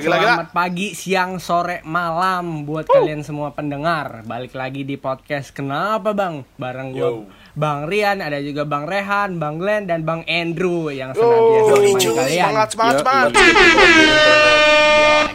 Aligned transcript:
gila, 0.00 0.16
gila. 0.20 0.34
Selamat 0.36 0.50
pagi, 0.52 0.92
siang, 0.92 1.40
sore, 1.40 1.80
malam 1.88 2.68
buat 2.68 2.84
kalian 2.84 3.24
semua 3.24 3.56
pendengar. 3.56 4.22
Balik 4.28 4.52
lagi 4.52 4.84
di 4.84 5.00
podcast 5.00 5.56
Kenapa 5.56 6.12
Bang? 6.12 6.44
Bareng 6.60 6.92
gue. 6.92 7.24
Bang 7.56 7.88
Rian, 7.88 8.20
ada 8.20 8.36
juga 8.44 8.68
Bang 8.68 8.84
Rehan, 8.84 9.40
Bang 9.40 9.56
Glenn 9.56 9.88
dan 9.88 10.04
Bang 10.04 10.28
Andrew 10.28 10.92
yang 10.92 11.16
senantiasa 11.16 11.72
menemani 11.72 12.04
kalian. 12.12 12.44
semangat, 12.44 12.68
semangat, 12.76 12.96
semangat. 13.00 13.32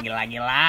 Gila 0.05 0.24
gila. 0.29 0.66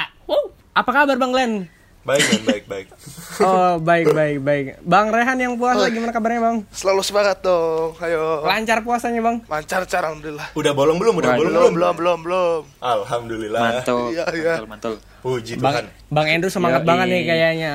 Apa 0.72 0.90
kabar 0.90 1.16
Bang 1.20 1.36
Glenn? 1.36 1.68
Baik 2.02 2.24
men, 2.26 2.42
baik 2.44 2.64
baik. 2.66 2.86
Oh, 3.40 3.74
baik 3.78 4.10
baik 4.10 4.38
baik. 4.38 4.64
Bang 4.82 5.08
Rehan 5.08 5.34
yang 5.34 5.54
puasa 5.54 5.86
gimana 5.88 6.10
kabarnya, 6.10 6.42
Bang? 6.42 6.56
Selalu 6.68 7.00
semangat 7.00 7.40
dong. 7.40 7.94
Ayo. 7.96 8.42
Lancar 8.42 8.82
puasanya, 8.82 9.18
Bang? 9.18 9.40
Lancar 9.46 9.82
cara 9.84 10.10
alhamdulillah. 10.10 10.50
Udah 10.52 10.72
bolong 10.72 10.98
belum? 10.98 11.14
Udah 11.16 11.30
bolong 11.32 11.48
Belum, 11.48 11.72
belum? 11.72 11.94
belum, 11.94 12.18
belum. 12.22 12.60
Alhamdulillah. 12.78 13.62
Mantul, 13.62 14.06
Iya, 14.10 14.24
iya. 14.30 14.52
mantul, 14.52 14.68
mantul. 14.68 14.94
Puji 15.20 15.52
Bang 15.56 15.74
Tuhan. 15.74 15.84
Bang 16.08 16.26
Andrew 16.28 16.50
semangat 16.50 16.82
Yoi. 16.82 16.88
banget 16.88 17.06
nih 17.08 17.22
kayaknya. 17.24 17.72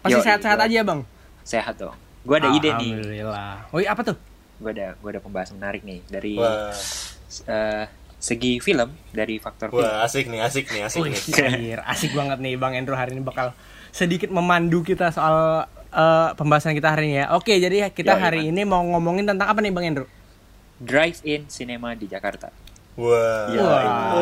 Pasti 0.00 0.20
sehat-sehat 0.22 0.58
gua- 0.58 0.68
aja, 0.68 0.80
Bang. 0.82 1.00
Sehat 1.42 1.74
dong. 1.76 1.96
Gue 2.22 2.36
ada 2.38 2.48
ide 2.52 2.70
nih. 2.70 2.90
Alhamdulillah. 2.94 3.52
Woi, 3.70 3.84
apa 3.84 4.00
tuh? 4.04 4.16
Gue 4.56 4.70
ada, 4.70 4.86
gue 4.94 5.10
ada 5.10 5.20
pembahasan 5.20 5.56
menarik 5.56 5.82
nih 5.82 5.98
dari 6.06 6.36
Wah, 6.36 6.70
eh, 7.42 7.84
segi 8.22 8.62
film, 8.62 8.94
dari 9.10 9.42
faktor 9.42 9.74
film. 9.74 9.82
wah 9.82 10.06
asik 10.06 10.30
nih, 10.30 10.40
asik 10.46 10.70
nih, 10.70 10.86
asik 10.86 11.02
nih. 11.02 11.18
anjir, 11.50 11.78
asik 11.82 12.14
banget 12.14 12.38
nih 12.38 12.54
Bang 12.54 12.78
Andrew 12.78 12.94
hari 12.94 13.18
ini 13.18 13.22
bakal 13.26 13.50
sedikit 13.90 14.30
memandu 14.30 14.86
kita 14.86 15.10
soal 15.10 15.66
eh, 15.90 16.30
pembahasan 16.38 16.78
kita 16.78 16.94
hari 16.94 17.10
ini 17.10 17.26
ya. 17.26 17.34
Oke, 17.34 17.58
jadi 17.58 17.90
kita 17.90 18.14
Yoi, 18.14 18.22
hari 18.22 18.40
man. 18.46 18.50
ini 18.54 18.62
mau 18.62 18.82
ngomongin 18.94 19.26
tentang 19.26 19.50
apa 19.50 19.58
nih 19.58 19.74
Bang 19.74 19.84
Andrew? 19.90 20.06
Drive-in 20.78 21.50
cinema 21.50 21.98
di 21.98 22.06
Jakarta. 22.06 22.54
Wah. 22.94 23.48
Ya, 23.50 23.64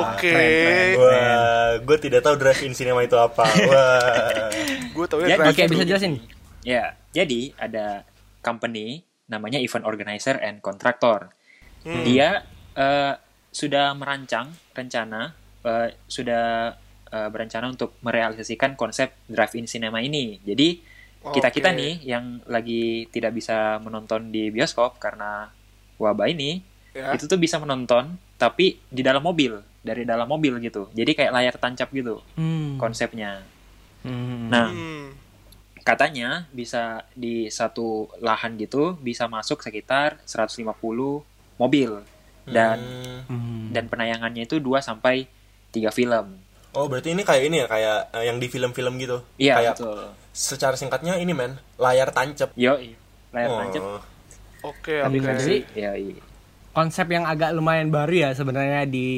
Oke. 0.01 0.31
keren, 0.33 0.49
keren, 0.49 0.89
keren. 0.97 0.97
Wah, 0.97 1.71
gue 1.85 1.97
tidak 2.01 2.21
tahu 2.23 2.35
drive-in 2.41 2.73
cinema 2.73 3.05
itu 3.05 3.21
apa. 3.21 3.45
Wah. 3.69 4.49
Gue 4.97 5.05
tau 5.11 5.21
Ya, 5.21 5.37
ya 5.37 5.45
Oke, 5.45 5.69
bisa 5.69 5.85
jelasin? 5.85 6.25
Ya, 6.65 6.97
jadi 7.13 7.53
ada 7.61 8.09
company 8.41 9.05
namanya 9.29 9.61
Event 9.61 9.85
Organizer 9.85 10.41
and 10.41 10.65
Contractor. 10.65 11.35
Hmm. 11.83 12.05
Dia 12.07 12.49
eh, 12.79 13.15
sudah 13.51 13.93
merancang 13.93 14.51
rencana, 14.73 15.35
eh, 15.63 15.89
sudah 16.07 16.75
eh, 17.07 17.27
berencana 17.27 17.67
untuk 17.67 17.99
merealisasikan 18.01 18.79
konsep 18.79 19.11
drive-in 19.27 19.67
cinema 19.67 19.99
ini. 19.99 20.39
Jadi 20.41 20.79
kita 21.21 21.51
kita 21.51 21.75
Oke. 21.75 21.77
nih 21.77 21.93
yang 22.07 22.39
lagi 22.47 23.11
tidak 23.11 23.35
bisa 23.35 23.77
menonton 23.77 24.31
di 24.31 24.49
bioskop 24.49 24.97
karena 24.97 25.51
wabah 25.99 26.31
ini, 26.31 26.63
Ya. 26.91 27.15
itu 27.15 27.27
tuh 27.27 27.37
bisa 27.37 27.59
menonton 27.59 28.15
tapi 28.35 28.79
di 28.87 29.03
dalam 29.03 29.21
mobil, 29.21 29.59
dari 29.79 30.03
dalam 30.03 30.27
mobil 30.27 30.59
gitu. 30.59 30.87
Jadi 30.91 31.13
kayak 31.13 31.31
layar 31.31 31.55
tancap 31.55 31.91
gitu 31.91 32.23
Hmm. 32.35 32.79
konsepnya. 32.79 33.43
Hmm. 34.03 34.47
Nah, 34.49 34.71
Hmm. 34.71 35.11
katanya 35.83 36.47
bisa 36.51 37.03
di 37.13 37.51
satu 37.51 38.07
lahan 38.19 38.55
gitu 38.55 38.95
bisa 38.97 39.27
masuk 39.27 39.61
sekitar 39.61 40.23
150 40.25 41.27
mobil 41.59 42.01
dan 42.45 42.79
Hmm. 42.79 43.21
Hmm. 43.31 43.65
dan 43.71 43.87
penayangannya 43.87 44.43
itu 44.43 44.57
2 44.57 44.81
sampai 44.81 45.27
3 45.71 45.91
film. 45.91 46.39
Oh, 46.71 46.87
berarti 46.87 47.11
ini 47.11 47.23
kayak 47.23 47.43
ini 47.45 47.57
ya, 47.57 47.67
kayak 47.67 47.99
eh, 48.13 48.25
yang 48.25 48.37
di 48.37 48.47
film-film 48.47 48.95
gitu. 48.97 49.23
Iya, 49.37 49.55
kayak 49.57 49.75
betul. 49.77 50.03
secara 50.31 50.75
singkatnya 50.75 51.15
ini 51.15 51.31
men, 51.31 51.59
layar 51.77 52.09
tancap. 52.09 52.55
Yo, 52.55 52.79
layar 53.31 53.49
Oh. 53.49 53.59
tancap. 53.61 53.83
Oke, 54.63 54.99
Tapi 54.99 55.17
oke. 55.17 55.25
kan 55.25 55.37
sih, 55.37 55.65
Ya, 55.73 55.93
iya. 55.93 56.21
konsep 56.71 57.09
yang 57.09 57.25
agak 57.25 57.51
lumayan 57.51 57.89
baru 57.89 58.13
ya 58.13 58.31
sebenarnya 58.31 58.87
di 58.87 59.09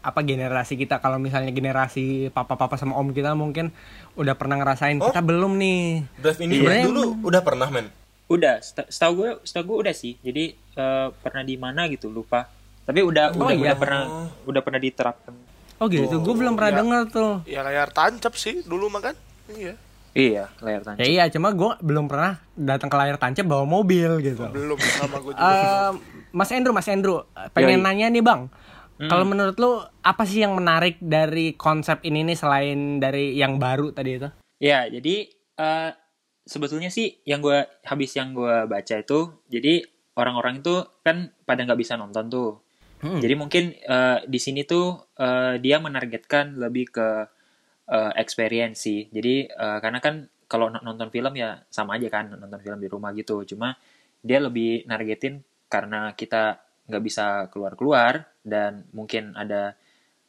apa 0.00 0.20
generasi 0.20 0.74
kita 0.74 0.98
kalau 0.98 1.16
misalnya 1.16 1.50
generasi 1.50 2.28
papa-papa 2.28 2.74
sama 2.74 2.94
om 2.94 3.10
kita 3.10 3.30
mungkin 3.32 3.70
udah 4.14 4.34
pernah 4.34 4.56
ngerasain 4.56 4.98
Oh. 4.98 5.06
kita 5.06 5.22
belum 5.22 5.54
nih 5.54 6.02
Drive-in 6.16 6.50
Iya. 6.50 6.58
ini 6.58 6.84
dulu 6.84 7.04
udah 7.22 7.40
pernah 7.40 7.68
men. 7.68 7.86
Udah, 8.26 8.58
seta- 8.58 8.88
setahu 8.88 9.12
gue, 9.16 9.30
setahu 9.40 9.64
gue 9.68 9.76
udah 9.82 9.94
sih. 9.94 10.18
Jadi 10.18 10.44
eh, 10.74 11.08
pernah 11.14 11.40
di 11.40 11.54
mana 11.54 11.86
gitu, 11.86 12.08
lupa. 12.08 12.50
Tapi 12.86 13.00
udah 13.02 13.34
Oh, 13.34 13.44
udah, 13.44 13.52
iya. 13.52 13.62
udah 13.64 13.76
pernah 13.76 14.02
udah 14.42 14.62
pernah 14.62 14.80
diterapkan. 14.80 15.34
oh 15.76 15.86
gitu 15.86 16.16
gue 16.16 16.34
belum 16.34 16.54
pernah 16.54 16.72
ya. 16.72 16.78
denger 16.80 17.02
tuh 17.10 17.32
Ya 17.44 17.60
layar 17.60 17.90
tancap 17.90 18.32
sih 18.32 18.62
dulu 18.62 18.88
mah 18.88 19.02
kan. 19.02 19.14
Iya. 19.48 19.74
Iya, 20.12 20.48
layar 20.58 20.80
ya 20.80 20.86
tancap. 20.86 21.04
iya 21.04 21.24
cuma 21.28 21.48
gue 21.50 21.72
belum 21.78 22.06
pernah 22.06 22.40
datang 22.54 22.88
ke 22.88 22.96
layar 22.96 23.16
tancap 23.16 23.44
bawa 23.44 23.62
mobil 23.62 24.08
gitu 24.20 24.48
Belum 24.48 24.78
sama 24.80 25.18
gue 25.18 25.32
juga. 25.32 25.44
Eh, 25.44 25.90
Mas 26.30 26.48
Andrew 26.48 26.72
Mas 26.72 26.86
Andrew 26.86 27.20
pengen 27.52 27.76
Yoi. 27.76 27.84
nanya 27.84 28.06
nih 28.08 28.22
bang 28.22 28.48
Hmm. 28.96 29.12
kalau 29.12 29.28
menurut 29.28 29.52
lu 29.54 29.76
apa 30.00 30.24
sih 30.24 30.40
yang 30.40 30.56
menarik 30.56 30.96
dari 30.96 31.52
konsep 31.52 32.00
ini 32.00 32.24
nih 32.24 32.32
selain 32.32 32.96
dari 32.96 33.36
yang 33.36 33.60
baru 33.60 33.92
tadi 33.92 34.16
itu 34.16 34.28
Ya, 34.56 34.88
jadi 34.88 35.28
eh, 35.52 35.90
sebetulnya 36.42 36.88
sih 36.88 37.20
yang 37.22 37.44
gue 37.44 37.60
habis 37.82 38.16
yang 38.16 38.32
gue 38.32 38.64
baca 38.64 38.94
itu, 38.96 39.20
jadi 39.44 39.84
orang-orang 40.14 40.64
itu 40.64 40.72
kan 41.02 41.28
pada 41.44 41.60
nggak 41.60 41.76
bisa 41.76 41.92
nonton 41.94 42.24
tuh. 42.26 42.64
Hmm. 43.02 43.20
Jadi 43.20 43.34
mungkin 43.36 43.64
eh, 43.76 44.18
di 44.24 44.38
sini 44.40 44.64
tuh 44.64 45.12
eh, 45.18 45.60
dia 45.60 45.76
menargetkan 45.80 46.56
lebih 46.56 46.92
ke 46.92 47.08
eh, 47.90 48.12
experience 48.20 48.84
sih. 48.84 49.08
Jadi 49.12 49.48
eh, 49.48 49.78
karena 49.80 50.00
kan 50.00 50.26
kalau 50.46 50.70
no- 50.70 50.82
nonton 50.82 51.10
film 51.10 51.34
ya 51.34 51.60
sama 51.68 51.98
aja 51.98 52.08
kan 52.08 52.32
nonton 52.32 52.60
film 52.62 52.78
di 52.80 52.88
rumah 52.88 53.12
gitu. 53.12 53.42
Cuma 53.44 53.76
dia 54.22 54.38
lebih 54.40 54.86
nargetin 54.88 55.42
karena 55.66 56.14
kita 56.14 56.62
nggak 56.86 57.02
bisa 57.02 57.50
keluar-keluar 57.50 58.30
dan 58.46 58.86
mungkin 58.94 59.34
ada 59.34 59.74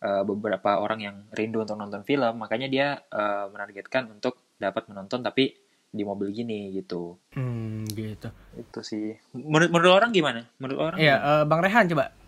eh, 0.02 0.24
beberapa 0.26 0.82
orang 0.82 1.00
yang 1.02 1.18
rindu 1.34 1.62
untuk 1.64 1.78
nonton 1.78 2.02
film, 2.04 2.42
makanya 2.42 2.68
dia 2.68 2.88
eh, 3.14 3.46
menargetkan 3.50 4.10
untuk 4.12 4.58
dapat 4.58 4.90
menonton 4.90 5.22
tapi 5.22 5.54
di 5.88 6.04
mobil 6.04 6.34
gini 6.34 6.74
gitu. 6.76 7.16
hmm 7.34 7.88
gitu 7.96 8.30
Itu 8.58 8.80
sih. 8.82 9.16
Menurut 9.38 9.70
menurut 9.70 9.94
orang 10.02 10.12
gimana? 10.12 10.42
Menurut 10.58 10.80
orang? 10.92 10.98
Iya, 11.00 11.16
eh, 11.22 11.44
Bang 11.46 11.62
Rehan 11.62 11.88
coba. 11.88 12.27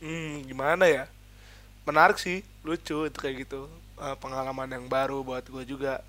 Hmm, 0.00 0.42
gimana 0.44 0.88
ya? 0.88 1.04
Menarik 1.84 2.16
sih, 2.16 2.40
lucu 2.64 3.06
itu 3.06 3.18
kayak 3.20 3.46
gitu. 3.46 3.68
Eh, 4.00 4.16
pengalaman 4.16 4.68
yang 4.68 4.88
baru 4.88 5.20
buat 5.20 5.44
gue 5.44 5.64
juga. 5.64 6.00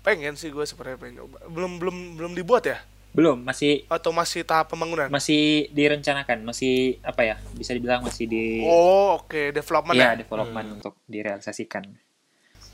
Pengen 0.00 0.32
sih 0.34 0.48
gue 0.48 0.64
sebenarnya 0.64 0.96
pengen 0.96 1.16
coba. 1.24 1.36
Belum 1.46 1.72
belum 1.76 1.96
belum 2.16 2.32
dibuat 2.32 2.64
ya? 2.64 2.80
Belum, 3.10 3.42
masih 3.42 3.82
Atau 3.90 4.14
masih 4.14 4.46
tahap 4.46 4.70
pembangunan? 4.70 5.10
masih 5.10 5.66
direncanakan, 5.74 6.46
masih 6.46 6.96
apa 7.02 7.26
ya? 7.26 7.36
Bisa 7.52 7.74
dibilang 7.74 8.06
masih 8.06 8.24
di 8.24 8.62
Oh, 8.64 9.18
oke, 9.20 9.50
development 9.50 9.98
Iya, 9.98 10.14
ya. 10.14 10.20
development 10.22 10.68
untuk 10.80 10.94
direalisasikan. 11.10 11.90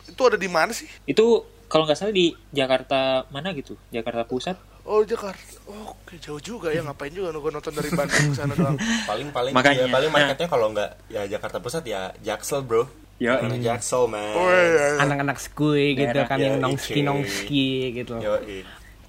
Itu 0.07 0.23
ada 0.29 0.37
di 0.39 0.47
mana 0.47 0.71
sih? 0.77 0.87
Itu 1.09 1.43
kalau 1.67 1.89
nggak 1.89 1.99
salah 1.99 2.15
di 2.15 2.37
Jakarta 2.53 3.25
mana 3.33 3.51
gitu? 3.57 3.75
Jakarta 3.91 4.23
Pusat? 4.23 4.61
Oh, 4.87 5.03
Jakarta. 5.03 5.43
Oh, 5.67 5.99
oke, 5.99 6.15
jauh 6.23 6.39
juga 6.39 6.71
ya. 6.71 6.79
Ngapain 6.87 7.11
juga 7.11 7.35
gue 7.35 7.53
nonton 7.53 7.75
dari 7.75 7.91
Bandung 7.91 8.31
sana 8.39 8.55
doang. 8.55 8.79
Paling 9.11 9.29
paling 9.35 9.53
Makanya. 9.53 9.91
ya, 9.91 9.91
paling 9.91 10.11
marketnya 10.15 10.47
kalau 10.47 10.67
nggak 10.71 10.91
ya 11.11 11.23
Jakarta 11.27 11.59
Pusat 11.59 11.85
ya 11.91 12.01
Jaksel 12.23 12.63
bro. 12.63 12.87
Ya, 13.19 13.41
Karena 13.43 13.59
Jaksel 13.59 14.07
man. 14.07 14.35
Oh, 14.39 14.47
iya, 14.47 14.63
iya. 14.63 14.89
Anak-anak 15.03 15.39
skui 15.43 15.97
gitu 15.99 16.15
Daerah, 16.15 16.29
kan 16.31 16.39
ya, 16.39 16.55
yang 16.55 16.57
nongski 16.63 17.01
nongski 17.03 17.67
gitu. 17.99 18.15
Yoi. 18.21 18.63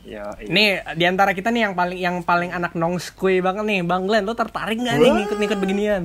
ya, 0.07 0.31
iya. 0.39 0.47
Nih 0.49 0.81
di 0.95 1.05
antara 1.05 1.35
kita 1.35 1.51
nih 1.53 1.69
yang 1.69 1.75
paling 1.75 1.99
yang 1.99 2.17
paling 2.23 2.49
anak 2.55 2.73
nongskui 2.73 3.44
banget 3.44 3.67
nih, 3.67 3.79
Bang 3.85 4.07
Glenn, 4.09 4.25
lo 4.25 4.33
tertarik 4.33 4.79
nggak 4.81 4.97
nih 4.97 5.11
ngikut-ngikut 5.11 5.59
beginian? 5.61 6.03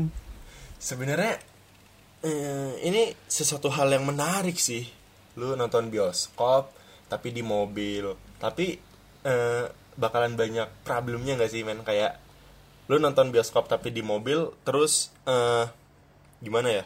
Sebenarnya 0.82 1.38
eh, 2.26 2.70
ini 2.84 3.14
sesuatu 3.24 3.70
hal 3.72 3.88
yang 3.88 4.04
menarik 4.04 4.58
sih. 4.58 4.82
Lu 5.38 5.54
nonton 5.56 5.88
bioskop 5.88 6.74
tapi 7.06 7.30
di 7.30 7.40
mobil. 7.40 8.12
Tapi 8.36 8.91
eh, 9.22 9.64
bakalan 9.94 10.34
banyak 10.34 10.68
problemnya 10.82 11.34
nggak 11.34 11.48
sih 11.48 11.62
men 11.62 11.80
kayak 11.80 12.16
lu 12.86 12.98
nonton 12.98 13.28
bioskop 13.28 13.66
tapi 13.66 13.88
di 13.88 14.00
mobil 14.00 14.52
terus 14.62 15.10
eh, 15.24 15.64
gimana 16.38 16.68
ya? 16.72 16.84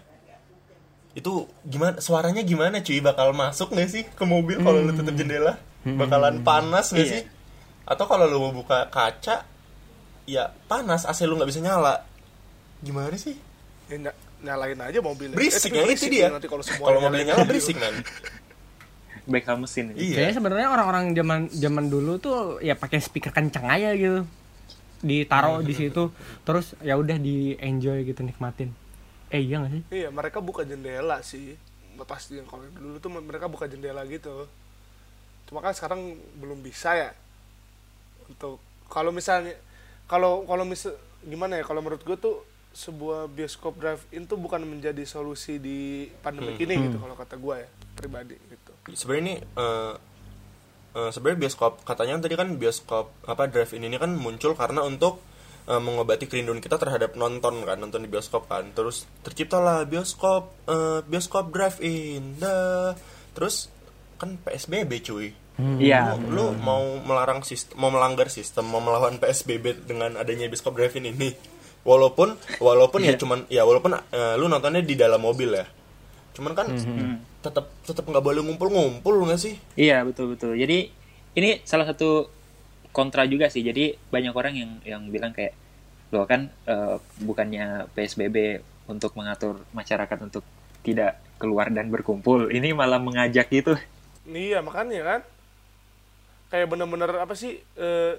Itu 1.12 1.48
gimana 1.62 1.96
suaranya 1.98 2.42
gimana 2.42 2.78
cuy 2.78 3.00
bakal 3.00 3.32
masuk 3.32 3.72
nggak 3.72 3.88
sih 3.88 4.04
ke 4.06 4.24
mobil 4.24 4.60
kalau 4.60 4.78
lu 4.78 4.92
tutup 4.92 5.14
jendela? 5.14 5.56
Bakalan 5.82 6.42
panas 6.42 6.92
nggak 6.92 7.02
Iya. 7.02 7.14
sih? 7.14 7.22
Atau 7.84 8.04
kalau 8.04 8.26
lu 8.26 8.38
mau 8.38 8.52
buka 8.52 8.86
kaca 8.86 9.46
ya 10.26 10.44
panas 10.66 11.04
AC 11.04 11.24
lu 11.24 11.34
nggak 11.34 11.48
bisa 11.48 11.60
nyala. 11.60 12.04
Gimana 12.78 13.14
sih? 13.14 13.38
Ya, 13.86 13.96
ny- 13.96 14.18
nyalain 14.38 14.76
aja 14.76 14.98
mobilnya. 15.00 15.32
berisik 15.32 15.70
Eh, 15.70 15.78
ya 15.78 15.88
itu 15.88 16.06
dia 16.06 16.28
nanti 16.28 16.44
kalau 16.44 16.60
mobilnya 17.00 17.32
nyala 17.32 17.46
berisik 17.46 17.78
man 17.78 17.94
Bengkel 19.26 19.58
mesin. 19.58 19.90
iya 19.98 20.22
Kayaknya 20.22 20.34
sebenarnya 20.38 20.68
orang-orang 20.70 21.04
zaman 21.12 21.40
zaman 21.50 21.84
dulu 21.90 22.22
tuh 22.22 22.62
ya 22.62 22.78
pakai 22.78 23.02
speaker 23.02 23.34
kencang 23.34 23.66
aja 23.66 23.90
gitu. 23.98 24.22
Ditaruh 25.02 25.60
di 25.60 25.74
situ 25.76 26.14
terus 26.46 26.78
ya 26.80 26.94
udah 26.96 27.18
di 27.18 27.58
enjoy 27.58 28.06
gitu 28.06 28.22
nikmatin. 28.22 28.70
Eh 29.34 29.42
iya 29.42 29.58
gak 29.58 29.72
sih? 29.74 29.82
Iya, 29.90 30.08
mereka 30.14 30.38
buka 30.38 30.62
jendela 30.62 31.18
sih. 31.26 31.58
Pasti 32.06 32.38
kalau 32.46 32.62
dulu 32.70 32.96
tuh 33.02 33.10
mereka 33.10 33.50
buka 33.50 33.66
jendela 33.66 34.06
gitu. 34.06 34.46
Cuma 35.50 35.58
kan 35.62 35.74
sekarang 35.74 36.14
belum 36.38 36.62
bisa 36.62 36.94
ya. 36.94 37.10
Untuk 38.30 38.62
kalau 38.86 39.10
misalnya 39.10 39.58
kalau 40.06 40.46
kalau 40.46 40.62
misal 40.62 40.94
gimana 41.26 41.58
ya 41.58 41.64
kalau 41.66 41.82
menurut 41.82 42.02
gue 42.06 42.14
tuh 42.14 42.46
sebuah 42.76 43.32
bioskop 43.32 43.80
drive-in 43.80 44.28
tuh 44.28 44.36
bukan 44.36 44.60
menjadi 44.62 45.02
solusi 45.08 45.56
di 45.56 46.12
pandemi 46.20 46.54
ini 46.60 46.76
gitu 46.86 47.00
kalau 47.00 47.16
kata 47.16 47.34
gue 47.40 47.54
ya 47.64 47.68
pribadi 47.96 48.36
gitu. 48.36 48.55
Sebenarnya 48.94 49.22
ini 49.24 49.34
eh, 49.42 49.94
eh, 50.94 51.10
sebenarnya 51.10 51.38
bioskop 51.48 51.82
katanya 51.82 52.22
tadi 52.22 52.34
kan 52.38 52.48
bioskop 52.54 53.10
apa 53.26 53.50
drive-in 53.50 53.86
ini 53.86 53.96
kan 53.98 54.14
muncul 54.14 54.54
karena 54.54 54.86
untuk 54.86 55.18
eh, 55.66 55.80
mengobati 55.82 56.30
kerinduan 56.30 56.62
kita 56.62 56.78
terhadap 56.78 57.18
nonton 57.18 57.66
kan 57.66 57.78
nonton 57.80 58.06
di 58.06 58.08
bioskop 58.10 58.46
kan. 58.46 58.70
Terus 58.72 59.04
terciptalah 59.26 59.82
bioskop 59.84 60.54
eh, 60.70 61.00
bioskop 61.02 61.50
drive-in 61.50 62.38
dah. 62.38 62.94
Terus 63.34 63.68
kan 64.16 64.38
PSBB 64.40 65.02
cuy. 65.02 65.28
Iya. 65.56 66.20
lu, 66.20 66.36
lu 66.36 66.46
mau 66.60 67.00
melarang 67.00 67.40
sistem 67.40 67.80
mau 67.80 67.88
melanggar 67.88 68.28
sistem 68.28 68.68
mau 68.68 68.76
melawan 68.84 69.16
PSBB 69.16 69.88
dengan 69.88 70.20
adanya 70.20 70.46
bioskop 70.52 70.76
drive-in 70.76 71.08
ini. 71.10 71.32
Walaupun 71.86 72.36
walaupun 72.60 73.00
ya 73.06 73.14
Iya. 73.14 73.20
cuman 73.22 73.38
ya 73.48 73.62
walaupun 73.64 73.96
eh, 73.96 74.34
lu 74.36 74.52
nontonnya 74.52 74.84
di 74.84 74.94
dalam 74.98 75.22
mobil 75.22 75.56
ya. 75.56 75.64
Cuman 76.36 76.52
kan 76.52 76.68
tetap 77.46 77.70
tetap 77.86 78.04
nggak 78.04 78.24
boleh 78.24 78.42
ngumpul-ngumpul 78.42 79.14
nggak 79.30 79.40
sih 79.40 79.54
Iya 79.78 80.02
betul 80.02 80.34
betul. 80.34 80.58
Jadi 80.58 80.90
ini 81.38 81.62
salah 81.62 81.86
satu 81.86 82.26
kontra 82.90 83.22
juga 83.28 83.46
sih. 83.52 83.62
Jadi 83.62 83.94
banyak 84.10 84.34
orang 84.34 84.54
yang 84.56 84.70
yang 84.82 85.02
bilang 85.12 85.30
kayak 85.30 85.54
lo 86.10 86.26
kan 86.26 86.50
eh, 86.66 86.96
bukannya 87.22 87.90
PSBB 87.94 88.62
untuk 88.90 89.14
mengatur 89.14 89.62
masyarakat 89.70 90.18
untuk 90.22 90.42
tidak 90.82 91.18
keluar 91.38 91.70
dan 91.70 91.92
berkumpul. 91.92 92.50
Ini 92.50 92.72
malah 92.74 92.98
mengajak 92.98 93.46
gitu. 93.52 93.78
Iya 94.26 94.58
makanya 94.64 95.02
kan 95.06 95.20
kayak 96.50 96.66
bener-bener 96.70 97.10
apa 97.22 97.34
sih 97.38 97.62
eh, 97.78 98.18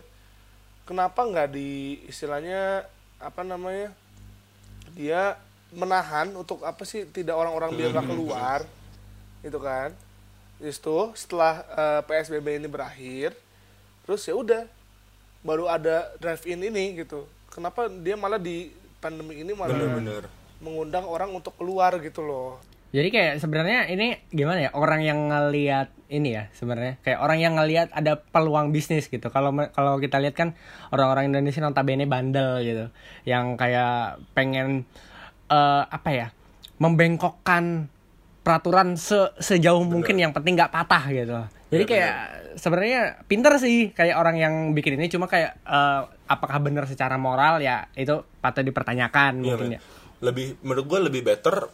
kenapa 0.87 1.27
nggak 1.27 1.51
di 1.51 1.99
istilahnya 2.07 2.87
apa 3.19 3.41
namanya 3.43 3.91
dia 4.93 5.35
menahan 5.73 6.31
untuk 6.37 6.63
apa 6.63 6.87
sih 6.87 7.03
tidak 7.11 7.35
orang-orang 7.35 7.75
biar 7.75 7.91
nggak 7.91 8.07
keluar 8.07 8.59
gitu 9.41 9.59
kan? 9.61 9.93
Itu 10.57 11.13
setelah 11.13 11.65
eh, 11.73 12.01
PSBB 12.05 12.61
ini 12.63 12.67
berakhir 12.69 13.33
terus 14.07 14.23
ya 14.23 14.39
udah 14.39 14.63
baru 15.43 15.67
ada 15.67 16.15
drive-in 16.17 16.71
ini 16.71 17.03
gitu. 17.03 17.27
Kenapa 17.51 17.91
dia 17.91 18.15
malah 18.15 18.39
di 18.39 18.71
pandemi 18.97 19.43
ini 19.43 19.51
malah 19.53 19.75
bener-bener 19.75 20.23
mengundang 20.61 21.05
orang 21.05 21.29
untuk 21.33 21.53
keluar 21.57 21.93
gitu 22.01 22.25
loh. 22.25 22.57
Jadi 22.95 23.11
kayak 23.11 23.43
sebenarnya 23.43 23.91
ini 23.91 24.15
gimana 24.31 24.63
ya? 24.63 24.71
Orang 24.71 25.03
yang 25.03 25.27
ngelihat 25.27 25.91
ini 26.07 26.39
ya 26.39 26.47
sebenarnya. 26.55 26.95
Kayak 27.03 27.19
orang 27.19 27.39
yang 27.43 27.53
ngelihat 27.59 27.91
ada 27.91 28.15
peluang 28.15 28.71
bisnis 28.71 29.11
gitu. 29.11 29.27
Kalau 29.27 29.51
kalau 29.75 29.99
kita 29.99 30.23
lihat 30.23 30.39
kan 30.39 30.55
orang-orang 30.95 31.27
Indonesia 31.27 31.59
notabene 31.59 32.07
bandel 32.07 32.63
gitu, 32.63 32.85
yang 33.27 33.59
kayak 33.59 34.23
pengen 34.31 34.87
eh, 35.51 35.83
apa 35.83 36.09
ya? 36.15 36.27
Membengkokkan 36.79 37.91
peraturan 38.47 38.95
se- 38.95 39.35
sejauh 39.43 39.83
mungkin 39.83 40.15
yang 40.15 40.31
penting 40.31 40.55
nggak 40.55 40.71
patah 40.71 41.03
gitu. 41.11 41.35
Jadi 41.67 41.83
Bener, 41.83 41.91
kayak 41.91 42.15
sebenarnya 42.55 43.01
pinter 43.27 43.59
sih 43.59 43.91
kayak 43.91 44.15
orang 44.15 44.39
yang 44.39 44.53
bikin 44.71 44.95
ini. 44.95 45.11
Cuma 45.11 45.27
kayak 45.27 45.59
eh, 45.67 46.01
apakah 46.31 46.63
benar 46.63 46.87
secara 46.87 47.19
moral? 47.19 47.59
Ya 47.59 47.91
itu 47.99 48.23
patut 48.39 48.63
dipertanyakan 48.63 49.43
Iya, 49.43 49.47
mungkin 49.51 49.75
ya. 49.75 49.79
lebih 50.23 50.55
menurut 50.63 50.85
gue 50.87 50.99
lebih 51.11 51.21
better 51.27 51.67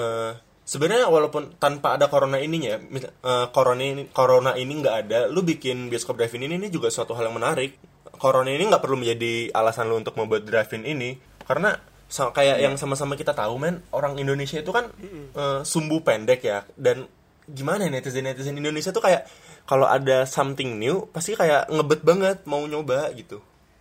eh, 0.00 0.32
sebenarnya 0.64 1.12
walaupun 1.12 1.60
tanpa 1.60 2.00
ada 2.00 2.08
corona 2.08 2.40
ininya 2.40 2.80
eh, 2.80 3.46
corona 3.52 3.84
ini 3.84 4.08
corona 4.08 4.56
ini 4.56 4.72
nggak 4.80 4.96
ada 5.04 5.28
lu 5.28 5.44
bikin 5.44 5.92
bioskop 5.92 6.16
drive-in 6.16 6.48
ini, 6.48 6.56
ini 6.56 6.72
juga 6.72 6.88
suatu 6.88 7.12
hal 7.12 7.28
yang 7.28 7.36
menarik. 7.36 7.76
Corona 8.16 8.48
ini 8.48 8.64
nggak 8.64 8.80
perlu 8.80 8.96
menjadi 8.96 9.52
alasan 9.52 9.92
lu 9.92 10.00
untuk 10.00 10.16
membuat 10.16 10.48
drive-in 10.48 10.88
ini 10.88 11.20
karena 11.44 11.76
sa- 12.06 12.30
kayak 12.30 12.58
yang 12.58 12.74
sama-sama 12.74 13.14
kita 13.14 13.30
tahu 13.30 13.56
men 13.56 13.82
orang 13.90 14.14
Indonesia 14.14 14.56
itu 14.56 14.70
kan 14.70 14.88
eh, 15.32 15.60
sumbu 15.62 16.00
pendek 16.00 16.40
ya 16.40 16.62
dan 16.74 17.08
gimana 17.44 17.84
ya 17.84 17.90
netizen 17.90 18.24
netizen 18.24 18.54
Indonesia 18.54 18.88
tuh 18.88 19.00
kayak 19.00 19.28
kalau 19.64 19.84
ada 19.84 20.24
something 20.24 20.76
new 20.76 21.04
pasti 21.06 21.32
kayak 21.32 21.68
ngebet 21.68 22.00
banget 22.00 22.38
mau 22.44 22.62
nyoba 22.62 23.12
gitu 23.12 23.40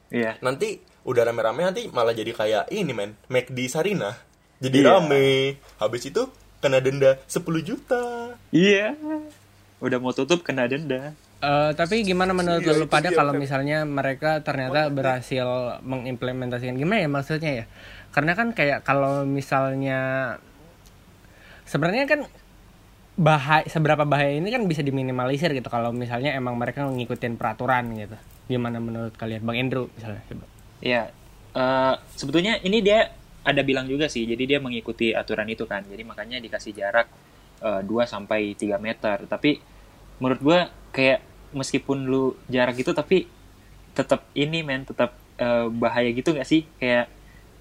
Iya. 0.09 0.37
nanti 0.39 0.77
udah 1.03 1.23
rame-rame 1.23 1.63
nanti 1.63 1.87
malah 1.87 2.11
jadi 2.11 2.31
kayak 2.31 2.63
ini 2.69 2.91
men 2.91 3.15
McD 3.25 3.59
Sarina 3.65 4.13
jadi 4.57 4.77
Iya. 4.79 4.89
rame 4.93 5.57
habis 5.77 6.03
itu 6.05 6.27
kena 6.59 6.79
denda 6.79 7.19
10 7.25 7.43
juta 7.61 8.31
Iya. 8.49 8.95
Udah 9.79 9.97
mau 9.97 10.11
tutup 10.11 10.39
kena 10.41 10.63
denda. 10.63 11.11
Eh, 11.39 11.71
tapi 11.73 12.07
gimana 12.07 12.31
menurut 12.31 12.63
Iya, 12.63 12.71
lu 12.73 12.87
pada 12.87 13.11
kalau 13.11 13.35
misalnya 13.35 13.83
mereka 13.83 14.39
ternyata 14.39 14.87
berhasil 14.87 15.43
mengimplementasikan 15.83 16.71
gimana 16.73 17.03
ya 17.03 17.09
maksudnya 17.09 17.51
ya? 17.53 17.65
Karena 18.13 18.37
kan 18.37 18.53
kayak 18.53 18.85
kalau 18.85 19.25
misalnya 19.25 20.37
sebenarnya 21.65 22.05
kan 22.05 22.21
bahaya 23.13 23.65
seberapa 23.69 24.05
bahaya 24.05 24.37
ini 24.37 24.49
kan 24.49 24.65
bisa 24.65 24.81
diminimalisir 24.81 25.53
gitu 25.53 25.69
kalau 25.69 25.93
misalnya 25.93 26.33
emang 26.33 26.57
mereka 26.57 26.85
ngikutin 26.85 27.37
peraturan 27.37 27.93
gitu. 27.97 28.17
Gimana 28.49 28.77
menurut 28.77 29.13
kalian 29.17 29.41
Bang 29.45 29.57
Andrew 29.57 29.89
misalnya? 29.97 30.21
coba. 30.29 30.45
Iya. 30.81 31.03
Eh, 31.53 31.93
sebetulnya 32.17 32.57
ini 32.61 32.81
dia 32.81 33.13
ada 33.45 33.61
bilang 33.61 33.85
juga 33.85 34.09
sih. 34.09 34.25
Jadi 34.25 34.43
dia 34.45 34.59
mengikuti 34.61 35.13
aturan 35.13 35.45
itu 35.49 35.65
kan. 35.69 35.85
Jadi 35.85 36.01
makanya 36.05 36.37
dikasih 36.41 36.73
jarak 36.73 37.09
eh, 37.61 37.81
2 37.81 37.89
sampai 38.05 38.53
3 38.57 38.81
meter. 38.81 39.25
Tapi 39.29 39.61
menurut 40.17 40.41
gua 40.41 40.59
kayak 40.93 41.21
meskipun 41.53 42.09
lu 42.09 42.33
jarak 42.49 42.77
gitu 42.77 42.97
tapi 42.97 43.29
tetap 43.93 44.25
ini 44.33 44.65
men 44.65 44.85
tetap 44.89 45.13
eh, 45.37 45.69
bahaya 45.69 46.09
gitu 46.09 46.33
nggak 46.33 46.49
sih? 46.49 46.65
Kayak 46.81 47.13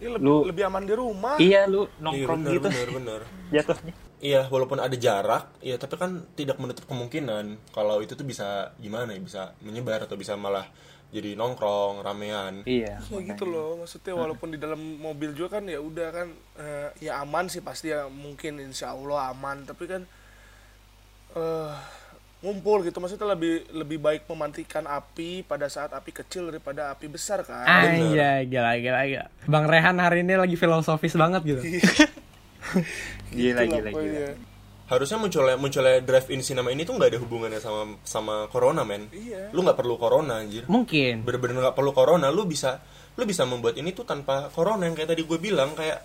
ini 0.03 0.09
lebih, 0.19 0.27
Lu- 0.27 0.47
lebih 0.51 0.63
aman 0.67 0.83
di 0.83 0.95
rumah. 0.99 1.35
Iya 1.39 1.71
lu 1.71 1.87
iya 1.87 2.03
nongkrong 2.03 2.41
bener 2.43 2.53
gitu. 2.59 2.67
bener 2.69 2.89
bener. 2.99 3.21
Jatuhnya. 3.55 3.95
iya 4.23 4.47
walaupun 4.47 4.79
ada 4.79 4.95
jarak 4.95 5.51
ya 5.59 5.75
tapi 5.79 5.99
kan 5.99 6.27
tidak 6.35 6.55
menutup 6.59 6.87
kemungkinan 6.87 7.59
kalau 7.75 7.99
itu 7.99 8.15
tuh 8.15 8.23
bisa 8.23 8.71
gimana 8.79 9.15
ya 9.15 9.21
bisa 9.23 9.43
menyebar 9.63 10.07
atau 10.07 10.15
bisa 10.15 10.35
malah 10.35 10.67
jadi 11.13 11.37
nongkrong 11.37 12.01
ramean. 12.01 12.65
Iya. 12.65 12.97
Ya 13.05 13.21
gitu 13.21 13.45
loh, 13.45 13.85
maksudnya 13.85 14.17
walaupun 14.17 14.49
di 14.49 14.59
dalam 14.59 14.81
mobil 14.97 15.37
juga 15.37 15.61
kan 15.61 15.69
ya 15.69 15.77
udah 15.77 16.09
kan 16.09 16.29
eh, 16.57 16.89
ya 17.05 17.21
aman 17.21 17.53
sih 17.53 17.61
pasti 17.61 17.93
ya 17.93 18.09
mungkin 18.09 18.57
insya 18.59 18.97
Allah 18.97 19.31
aman, 19.31 19.69
tapi 19.69 19.85
kan 19.85 20.03
eh 21.37 21.75
ngumpul 22.43 22.83
gitu 22.83 22.99
maksudnya 22.99 23.31
lebih 23.31 23.55
lebih 23.73 23.99
baik 23.99 24.27
memantikan 24.27 24.83
api 24.83 25.43
pada 25.43 25.67
saat 25.67 25.91
api 25.91 26.11
kecil 26.13 26.51
daripada 26.51 26.91
api 26.91 27.07
besar 27.07 27.41
kan. 27.41 27.63
Anjay, 27.63 28.45
gila 28.45 28.75
gila 28.77 29.01
gila. 29.07 29.27
Bang 29.45 29.65
Rehan 29.65 29.97
hari 29.97 30.21
ini 30.21 30.35
lagi 30.35 30.55
filosofis 30.55 31.15
banget 31.15 31.43
gitu. 31.45 31.63
Gila 33.33 33.63
Itulah 33.63 33.65
gila 33.65 33.79
gila. 33.81 33.91
pokoknya. 33.93 34.29
harusnya 34.85 35.17
munculnya 35.17 35.57
munculnya 35.57 35.97
drive-in 36.01 36.41
cinema 36.41 36.69
ini 36.69 36.85
tuh 36.85 36.95
nggak 36.95 37.11
ada 37.11 37.19
hubungannya 37.19 37.59
sama 37.59 37.81
sama 38.03 38.35
corona 38.47 38.85
men 38.85 39.09
Iya. 39.09 39.49
lu 39.51 39.65
nggak 39.65 39.75
perlu 39.75 39.97
corona 39.97 40.37
anjir 40.37 40.69
Mungkin. 40.69 41.25
bener-bener 41.25 41.59
nggak 41.59 41.73
perlu 41.73 41.91
corona 41.91 42.29
lu 42.29 42.45
bisa 42.45 42.77
lu 43.13 43.25
bisa 43.25 43.43
membuat 43.43 43.75
ini 43.75 43.91
tuh 43.91 44.05
tanpa 44.05 44.47
corona 44.49 44.85
yang 44.85 44.93
kayak 44.93 45.11
tadi 45.11 45.25
gue 45.25 45.39
bilang 45.39 45.73
kayak 45.73 45.97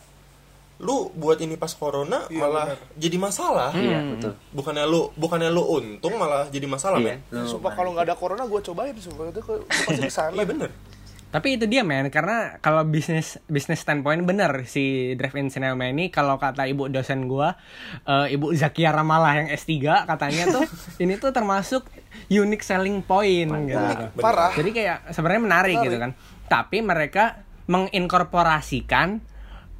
lu 0.77 1.09
buat 1.11 1.37
ini 1.37 1.55
pas 1.55 1.71
corona 1.71 2.21
Iya, 2.27 2.37
malah 2.39 2.65
benar. 2.69 2.79
jadi 2.95 3.17
masalah 3.17 3.69
Iya, 3.71 3.99
betul. 4.11 4.33
bukannya 4.51 4.85
lu 4.85 5.09
bukannya 5.11 5.49
lu 5.49 5.63
untung 5.67 6.13
malah 6.15 6.45
jadi 6.47 6.65
masalah 6.65 6.97
Iya. 6.97 7.17
men 7.31 7.43
Sumpah 7.43 7.73
kalau 7.73 7.91
nggak 7.91 8.05
ada 8.05 8.15
corona 8.15 8.43
gue 8.43 8.61
cobain 8.61 8.93
sumpah 8.93 9.25
itu 9.27 9.41
pasti 9.67 9.97
ke 9.99 10.11
sana. 10.11 10.31
iya 10.31 10.45
bener 10.45 10.69
Tapi 11.27 11.59
itu 11.59 11.67
dia 11.67 11.83
men, 11.83 12.07
karena 12.07 12.55
kalau 12.57 12.81
bisnis 12.83 13.35
bisnis 13.45 13.77
standpoint 13.77 14.23
bener 14.23 14.63
si 14.63 15.11
drive-in 15.13 15.49
cinema 15.49 15.83
ini 15.83 16.07
kalau 16.07 16.37
kata 16.37 16.63
ibu 16.65 16.87
dosen 16.87 17.27
gua, 17.27 17.59
eh, 18.05 18.31
ibu 18.31 18.55
Zakia 18.55 18.95
Ramalah 18.95 19.35
yang 19.35 19.47
S3 19.51 19.75
katanya 20.05 20.47
tuh 20.47 20.63
ini 21.03 21.17
tuh 21.17 21.29
termasuk 21.29 21.83
unique 22.27 22.63
selling 22.63 23.01
point 23.01 23.51
gitu. 23.61 23.75
Bener. 23.75 24.15
Parah. 24.15 24.55
Jadi 24.55 24.71
kayak 24.71 25.11
sebenarnya 25.11 25.41
menarik, 25.43 25.75
Menarik. 25.75 25.85
gitu 25.85 25.97
kan. 25.99 26.11
Tapi 26.47 26.77
mereka 26.79 27.43
menginkorporasikan 27.67 29.19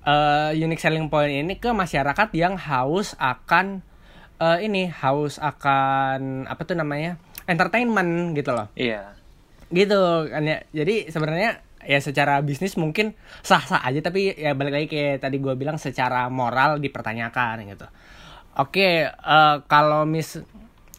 eh, 0.08 0.52
unique 0.56 0.80
selling 0.80 1.12
point 1.12 1.30
ini 1.30 1.60
ke 1.60 1.76
masyarakat 1.76 2.32
yang 2.32 2.56
haus 2.56 3.14
akan 3.20 3.84
eh, 4.40 4.58
ini 4.64 4.88
haus 4.88 5.38
akan 5.44 6.48
apa 6.48 6.62
tuh 6.64 6.80
namanya 6.80 7.20
entertainment 7.48 8.36
gitu 8.36 8.56
loh. 8.56 8.72
Iya. 8.80 9.20
gitu 9.68 10.32
kan 10.32 10.48
ya. 10.48 10.64
Jadi 10.72 11.12
sebenarnya 11.12 11.60
ya 11.84 12.00
secara 12.00 12.40
bisnis 12.40 12.80
mungkin 12.80 13.16
sah-sah 13.44 13.84
aja 13.84 14.00
tapi 14.00 14.32
ya 14.36 14.56
balik 14.56 14.74
lagi 14.76 14.88
kayak 14.88 15.24
tadi 15.24 15.40
gue 15.44 15.56
bilang 15.60 15.76
secara 15.76 16.32
moral 16.32 16.80
dipertanyakan 16.80 17.68
gitu. 17.68 17.88
Oke 18.56 19.12
eh, 19.12 19.56
kalau 19.68 20.08
mis 20.08 20.40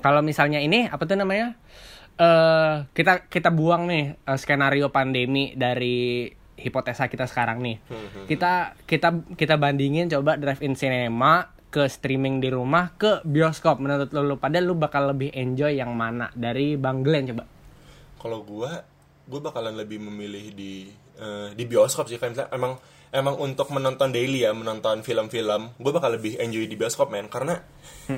kalau 0.04 0.20
misalnya 0.22 0.60
ini 0.62 0.86
apa 0.86 1.02
tuh 1.08 1.16
namanya 1.16 1.56
eh 2.18 2.84
kita 2.92 3.30
kita 3.30 3.48
buang 3.54 3.88
nih 3.88 4.20
eh, 4.20 4.38
skenario 4.38 4.92
pandemi 4.92 5.56
dari 5.56 6.28
hipotesa 6.58 7.06
kita 7.06 7.30
sekarang 7.30 7.62
nih. 7.62 7.76
Kita 8.26 8.74
kita 8.84 9.22
kita 9.38 9.54
bandingin 9.56 10.10
coba 10.10 10.34
drive-in 10.34 10.74
cinema 10.74 11.54
ke 11.68 11.86
streaming 11.86 12.40
di 12.42 12.48
rumah 12.50 12.96
ke 12.96 13.22
bioskop. 13.22 13.78
Menurut 13.78 14.10
lu, 14.10 14.24
lu 14.24 14.36
pada 14.40 14.58
lu 14.58 14.74
bakal 14.74 15.14
lebih 15.14 15.30
enjoy 15.32 15.78
yang 15.78 15.94
mana? 15.94 16.32
Dari 16.34 16.74
Bang 16.74 17.06
Glenn 17.06 17.30
coba. 17.30 17.44
Kalau 18.18 18.42
gua 18.42 18.82
gua 19.28 19.40
bakalan 19.52 19.76
lebih 19.78 20.02
memilih 20.02 20.52
di 20.56 20.90
eh, 21.20 21.48
di 21.54 21.64
bioskop 21.68 22.10
sih. 22.10 22.18
Kan 22.18 22.34
misalnya 22.34 22.50
emang 22.56 22.74
emang 23.14 23.40
untuk 23.40 23.72
menonton 23.72 24.12
daily 24.12 24.44
ya 24.44 24.52
menonton 24.52 25.00
film-film 25.00 25.72
gue 25.80 25.92
bakal 25.96 26.12
lebih 26.12 26.36
enjoy 26.40 26.68
di 26.68 26.76
bioskop 26.76 27.08
men. 27.08 27.28
Karena 27.30 27.56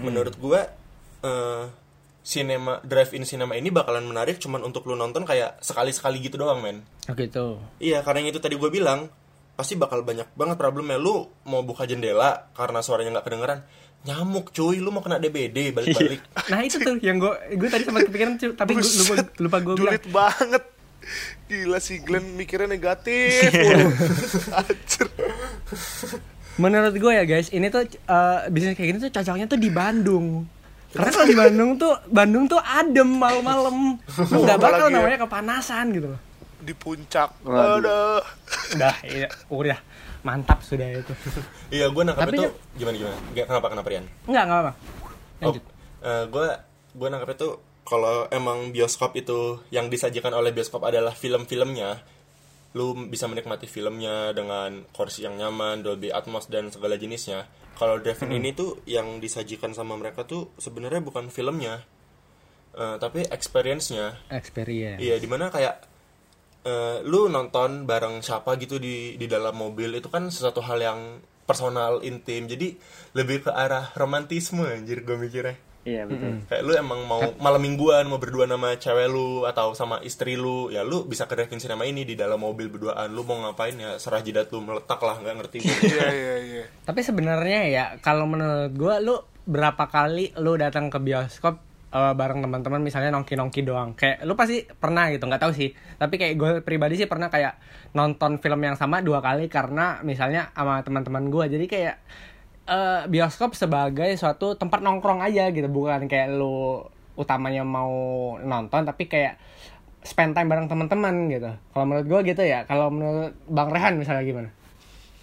menurut 0.06 0.34
gue 0.38 0.60
eh 1.20 1.64
cinema 2.20 2.78
drive-in 2.80 3.24
cinema 3.24 3.54
ini 3.54 3.68
bakalan 3.68 4.04
menarik 4.04 4.36
cuman 4.36 4.60
untuk 4.60 4.84
lu 4.84 4.92
nonton 4.92 5.24
kayak 5.24 5.56
sekali-sekali 5.58 6.20
gitu 6.20 6.36
doang 6.36 6.60
men 6.60 6.84
Oh 7.04 7.14
gitu. 7.14 7.58
Iya, 7.76 8.00
karena 8.00 8.22
yang 8.22 8.30
itu 8.30 8.38
tadi 8.38 8.54
gue 8.54 8.68
bilang 8.68 9.10
pasti 9.52 9.74
bakal 9.74 10.00
banyak 10.00 10.30
banget 10.32 10.54
problemnya. 10.54 10.94
Lu 10.94 11.26
mau 11.44 11.60
buka 11.60 11.82
jendela 11.82 12.48
karena 12.52 12.80
suaranya 12.80 13.18
nggak 13.18 13.26
kedengeran, 13.26 13.60
nyamuk 14.02 14.52
cuy, 14.52 14.78
lu 14.78 14.88
mau 14.88 15.00
kena 15.00 15.18
DBD 15.18 15.74
balik-balik. 15.74 16.20
Nah 16.46 16.60
itu 16.60 16.78
tuh 16.78 16.96
yang 17.00 17.18
gue 17.18 17.28
gue 17.52 17.66
tadi 17.66 17.82
sempat 17.82 18.06
kepikiran 18.06 18.32
cu- 18.36 18.54
tapi 18.54 18.72
gue 18.72 18.84
lupa 18.84 19.14
lupa 19.38 19.58
gue 19.60 19.74
bilang. 19.76 19.92
Banget. 20.06 20.62
Gila 21.44 21.78
si 21.78 21.98
Glenn 21.98 22.38
mikirnya 22.38 22.70
negatif. 22.70 23.50
Anjir. 24.60 25.06
Menurut 26.54 26.92
gue 26.92 27.12
ya 27.12 27.24
guys, 27.24 27.48
ini 27.48 27.66
tuh 27.68 27.88
eh, 27.88 28.38
bisnis 28.48 28.76
kayak 28.76 28.88
gini 28.88 28.98
tuh 29.00 29.10
cocoknya 29.10 29.46
tuh 29.46 29.56
di 29.56 29.68
Bandung. 29.68 30.44
Karena 30.90 31.10
kalau 31.10 31.26
di 31.26 31.36
Bandung 31.36 31.70
tuh 31.76 31.92
Bandung 32.06 32.44
tuh 32.46 32.58
adem 32.58 33.06
malam-malam. 33.08 33.94
Lu 34.26 34.38
nggak 34.40 34.58
bakal 34.58 34.86
Apalagi 34.86 34.90
ya. 34.90 34.96
namanya 34.96 35.18
kepanasan 35.22 35.84
gitu 35.90 36.06
loh. 36.08 36.20
Di 36.60 36.74
puncak. 36.74 37.30
Aduh. 37.42 38.20
Udah, 38.70 38.94
iya, 39.02 39.28
udah 39.48 39.78
mantap 40.20 40.60
sudah 40.60 40.84
itu. 40.92 41.14
iya, 41.70 41.88
gue 41.88 42.02
nangkap 42.02 42.26
Tapi 42.26 42.36
itu 42.36 42.44
ya- 42.44 42.54
gimana 42.76 42.94
gimana? 42.98 43.16
Gak, 43.32 43.44
kenapa 43.46 43.66
kenapa 43.68 43.88
Rian? 43.88 44.04
Enggak, 44.26 44.44
enggak 44.44 44.60
apa. 44.60 44.72
Oh, 44.72 45.42
Lanjut. 45.46 45.64
gue 46.28 46.46
gue 46.90 47.08
nangkap 47.08 47.30
itu 47.32 47.48
kalau 47.82 48.16
emang 48.28 48.70
bioskop 48.70 49.14
itu 49.14 49.38
yang 49.70 49.88
disajikan 49.88 50.30
oleh 50.30 50.50
bioskop 50.50 50.82
adalah 50.82 51.10
film-filmnya, 51.10 52.02
lu 52.72 52.94
bisa 53.06 53.26
menikmati 53.26 53.64
filmnya 53.64 54.30
dengan 54.30 54.84
kursi 54.90 55.22
yang 55.22 55.34
nyaman, 55.34 55.80
Dolby 55.80 56.10
Atmos 56.10 56.46
dan 56.46 56.68
segala 56.68 56.94
jenisnya. 56.94 57.48
Kalau 57.80 57.96
drive-in 57.96 58.36
ini 58.36 58.52
tuh 58.52 58.84
yang 58.84 59.24
disajikan 59.24 59.72
sama 59.72 59.96
mereka 59.96 60.28
tuh 60.28 60.52
sebenarnya 60.60 61.00
bukan 61.00 61.32
filmnya, 61.32 61.80
eh, 62.76 62.96
tapi 63.00 63.24
experience-nya. 63.24 64.28
Experience. 64.28 65.00
Iya, 65.00 65.16
di 65.16 65.24
mana 65.24 65.48
kayak 65.48 65.88
eh, 66.68 67.00
lu 67.08 67.32
nonton 67.32 67.88
bareng 67.88 68.20
siapa 68.20 68.60
gitu 68.60 68.76
di 68.76 69.16
di 69.16 69.24
dalam 69.24 69.56
mobil 69.56 69.96
itu 69.96 70.12
kan 70.12 70.28
sesuatu 70.28 70.60
hal 70.60 70.76
yang 70.76 71.00
personal, 71.48 72.04
intim. 72.04 72.44
Jadi 72.44 72.76
lebih 73.16 73.48
ke 73.48 73.50
arah 73.50 73.96
romantisme 73.96 74.68
anjir 74.68 75.00
gue 75.00 75.16
mikirnya. 75.16 75.69
Iya 75.80 76.04
betul. 76.04 76.44
Kayak 76.44 76.62
lu 76.68 76.72
emang 76.76 77.00
mau 77.08 77.22
malam 77.40 77.60
mingguan 77.64 78.04
mau 78.04 78.20
berdua 78.20 78.44
sama 78.44 78.76
cewek 78.76 79.08
lu 79.08 79.48
atau 79.48 79.72
sama 79.72 79.96
istri 80.04 80.36
lu, 80.36 80.68
ya 80.68 80.84
lu 80.84 81.08
bisa 81.08 81.24
ke 81.24 81.32
drive-in 81.32 81.56
cinema 81.56 81.88
ini 81.88 82.04
di 82.04 82.12
dalam 82.20 82.36
mobil 82.36 82.68
berduaan. 82.68 83.08
Lu 83.16 83.24
mau 83.24 83.40
ngapain 83.40 83.72
ya 83.80 83.96
serah 83.96 84.20
jidat 84.20 84.52
lu 84.52 84.60
meletak 84.60 85.00
lah, 85.00 85.16
nggak 85.20 85.36
ngerti. 85.40 85.58
Iya 85.90 86.08
iya 86.12 86.34
iya. 86.44 86.64
Tapi 86.84 87.00
sebenarnya 87.00 87.60
ya 87.72 87.84
kalau 88.04 88.28
menurut 88.28 88.72
gua 88.76 89.00
lu 89.00 89.16
berapa 89.48 89.88
kali 89.88 90.36
lu 90.36 90.54
datang 90.60 90.92
ke 90.92 91.00
bioskop 91.00 91.58
eh, 91.90 92.14
bareng 92.14 92.44
teman-teman 92.44 92.84
misalnya 92.84 93.16
nongki-nongki 93.16 93.64
doang. 93.64 93.96
Kayak 93.96 94.28
lu 94.28 94.36
pasti 94.36 94.68
pernah 94.68 95.08
gitu, 95.08 95.24
nggak 95.24 95.40
tahu 95.40 95.52
sih. 95.56 95.72
Tapi 95.96 96.14
kayak 96.20 96.34
gue 96.36 96.50
pribadi 96.60 97.00
sih 97.00 97.08
pernah 97.08 97.32
kayak 97.32 97.56
nonton 97.96 98.36
film 98.38 98.60
yang 98.60 98.76
sama 98.76 99.00
dua 99.00 99.24
kali 99.24 99.48
karena 99.48 100.04
misalnya 100.04 100.52
sama 100.52 100.84
teman-teman 100.84 101.32
gua. 101.32 101.48
Jadi 101.48 101.64
kayak 101.64 101.96
eh, 102.70 103.02
bioskop 103.10 103.58
sebagai 103.58 104.14
suatu 104.14 104.54
tempat 104.54 104.78
nongkrong 104.78 105.20
aja 105.26 105.50
gitu, 105.50 105.66
bukan 105.66 106.06
kayak 106.06 106.30
lu 106.38 106.86
utamanya 107.18 107.66
mau 107.66 107.92
nonton 108.40 108.86
tapi 108.86 109.04
kayak 109.10 109.36
spend 110.00 110.32
time 110.32 110.48
bareng 110.48 110.68
teman-teman 110.68 111.12
gitu. 111.28 111.50
Kalau 111.76 111.84
menurut 111.84 112.06
gua 112.08 112.20
gitu 112.24 112.40
ya. 112.40 112.64
Kalau 112.64 112.88
menurut 112.88 113.36
Bang 113.44 113.68
Rehan 113.68 114.00
misalnya 114.00 114.24
gimana? 114.24 114.50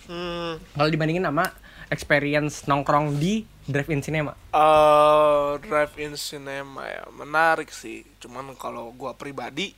Hmm. 0.05 0.61
Kalau 0.77 0.89
dibandingin 0.93 1.25
sama 1.25 1.49
experience 1.89 2.67
nongkrong 2.69 3.17
di 3.17 3.43
drive-in 3.67 4.05
cinema. 4.05 4.37
eh 4.53 5.51
drive-in 5.65 6.13
cinema 6.15 6.85
ya 6.85 7.03
menarik 7.09 7.73
sih. 7.73 8.05
Cuman 8.21 8.53
kalau 8.55 8.93
gua 8.93 9.17
pribadi 9.17 9.73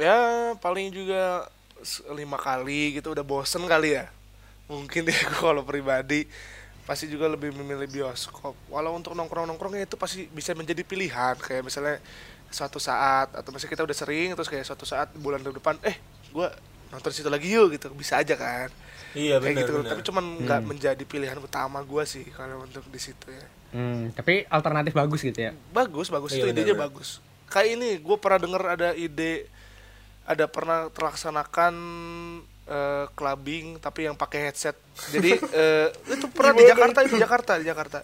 ya 0.00 0.52
paling 0.58 0.90
juga 0.90 1.46
lima 2.14 2.38
kali 2.38 2.98
gitu 2.98 3.14
udah 3.14 3.24
bosen 3.24 3.62
kali 3.70 3.94
ya. 4.02 4.10
Mungkin 4.66 5.06
ya 5.12 5.22
gua 5.38 5.54
kalau 5.54 5.62
pribadi 5.62 6.26
pasti 6.82 7.06
juga 7.06 7.30
lebih 7.30 7.54
memilih 7.54 7.86
bioskop. 7.86 8.58
Walau 8.66 8.98
untuk 8.98 9.14
nongkrong-nongkrongnya 9.14 9.86
itu 9.86 9.94
pasti 9.94 10.26
bisa 10.30 10.52
menjadi 10.52 10.82
pilihan. 10.82 11.38
Kayak 11.38 11.62
misalnya 11.66 11.96
suatu 12.52 12.82
saat 12.82 13.32
atau 13.32 13.48
misalnya 13.54 13.72
kita 13.78 13.82
udah 13.86 13.96
sering 13.96 14.28
terus 14.36 14.50
kayak 14.50 14.66
suatu 14.66 14.84
saat 14.84 15.08
bulan 15.16 15.40
depan 15.40 15.78
eh 15.86 15.96
gua 16.34 16.52
nonton 16.92 17.10
situ 17.14 17.30
lagi 17.30 17.48
yuk 17.48 17.78
gitu. 17.78 17.88
Bisa 17.94 18.18
aja 18.18 18.34
kan? 18.34 18.68
Iya 19.12 19.38
kayak 19.38 19.44
benar 19.44 19.62
gitu 19.68 19.72
tapi 19.84 20.02
cuman 20.08 20.24
nggak 20.44 20.60
menjadi 20.64 21.04
pilihan 21.04 21.36
utama 21.36 21.84
gua 21.84 22.02
sih 22.08 22.24
kalau 22.34 22.64
untuk 22.64 22.84
di 22.90 23.00
situ 23.00 23.30
ya. 23.30 23.46
Hmm, 23.72 24.12
tapi 24.12 24.44
alternatif 24.52 24.92
bagus 24.92 25.24
gitu 25.24 25.48
ya. 25.48 25.52
bagus 25.72 26.12
bagus. 26.12 26.36
Iya, 26.36 26.44
itu 26.44 26.46
idenya 26.52 26.76
benar-benar. 26.76 26.84
bagus. 26.92 27.08
Kayak 27.48 27.68
ini 27.76 27.88
gue 28.00 28.16
pernah 28.16 28.40
dengar 28.40 28.62
ada 28.76 28.88
ide 28.96 29.48
ada 30.24 30.44
pernah 30.46 30.88
terlaksanakan 30.92 31.74
eh, 32.66 33.06
clubbing 33.14 33.78
tapi 33.82 34.06
yang 34.06 34.14
pakai 34.14 34.50
headset 34.50 34.76
jadi 35.10 35.38
eh, 35.62 35.88
itu 36.14 36.26
pernah 36.30 36.54
di? 36.54 36.64
Jakarta 36.68 36.98
di 37.02 37.12
Jakarta 37.16 37.52
di 37.58 37.66
Jakarta 37.66 37.98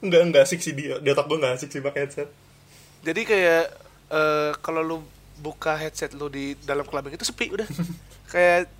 Enggak 0.00 0.20
enggak 0.24 0.42
asik 0.48 0.64
sih 0.64 0.72
dia. 0.72 0.96
Di 0.96 1.12
otak 1.12 1.28
gue 1.28 1.36
enggak 1.36 1.60
asik 1.60 1.68
sih 1.68 1.84
pakai 1.84 2.08
headset. 2.08 2.28
jadi 3.04 3.20
kayak 3.20 3.64
eh, 4.08 4.50
kalau 4.64 4.80
lu 4.80 4.96
buka 5.36 5.76
headset 5.76 6.16
lu 6.16 6.32
di 6.32 6.56
dalam 6.64 6.88
clubbing 6.88 7.12
itu 7.12 7.26
sepi 7.26 7.52
udah 7.52 7.68
kayak 8.32 8.70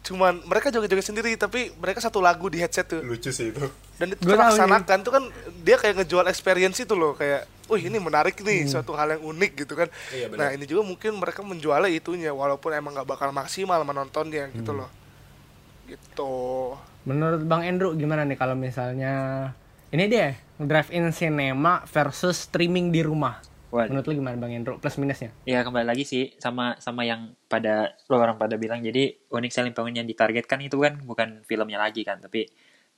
cuman 0.00 0.38
mereka 0.46 0.70
joget-joget 0.70 1.02
sendiri 1.12 1.34
tapi 1.34 1.74
mereka 1.76 1.98
satu 1.98 2.22
lagu 2.22 2.46
di 2.46 2.62
headset 2.62 2.86
tuh 2.86 3.02
Lucu 3.02 3.34
sih 3.34 3.50
itu. 3.50 3.58
dan 3.98 4.14
itu 4.14 4.22
terlaksanakan 4.22 4.98
tuh 5.02 5.12
kan 5.12 5.24
dia 5.60 5.76
kayak 5.82 5.98
ngejual 6.00 6.30
experience 6.30 6.78
itu 6.78 6.94
loh 6.94 7.18
kayak 7.18 7.42
wih 7.66 7.82
ini 7.90 7.98
menarik 7.98 8.38
nih 8.42 8.66
suatu 8.70 8.94
hal 8.94 9.18
yang 9.18 9.22
unik 9.26 9.52
gitu 9.66 9.74
kan 9.74 9.88
Iya, 10.14 10.30
nah 10.32 10.48
ini 10.54 10.64
juga 10.66 10.86
mungkin 10.86 11.18
mereka 11.18 11.42
menjualnya 11.42 11.90
itunya 11.90 12.30
walaupun 12.30 12.74
emang 12.74 12.94
nggak 12.94 13.08
bakal 13.08 13.30
maksimal 13.34 13.82
menontonnya 13.82 14.50
gitu 14.54 14.72
loh 14.74 14.90
gitu 15.86 16.74
Menurut 17.06 17.46
Bang 17.46 17.62
Andrew 17.62 17.94
gimana 17.94 18.26
nih 18.26 18.34
kalau 18.34 18.58
misalnya 18.58 19.14
ini 19.94 20.10
dia 20.10 20.34
drive-in 20.58 21.06
cinema 21.14 21.86
versus 21.86 22.50
streaming 22.50 22.90
di 22.90 23.06
rumah. 23.06 23.38
Waduh. 23.70 23.94
Menurut 23.94 24.06
lu 24.10 24.14
gimana 24.18 24.34
Bang 24.34 24.50
Andrew? 24.50 24.74
Plus 24.82 24.98
minusnya? 24.98 25.30
Ya 25.46 25.62
kembali 25.62 25.86
lagi 25.86 26.02
sih 26.02 26.34
sama 26.42 26.74
sama 26.82 27.06
yang 27.06 27.38
pada 27.46 27.94
lo 28.10 28.18
orang 28.18 28.34
pada 28.42 28.58
bilang 28.58 28.82
jadi 28.82 29.14
unik 29.30 29.52
selling 29.54 29.74
point 29.78 29.94
yang 29.94 30.10
ditargetkan 30.10 30.58
itu 30.66 30.82
kan 30.82 30.98
bukan 31.06 31.46
filmnya 31.46 31.78
lagi 31.78 32.02
kan 32.02 32.18
tapi 32.18 32.50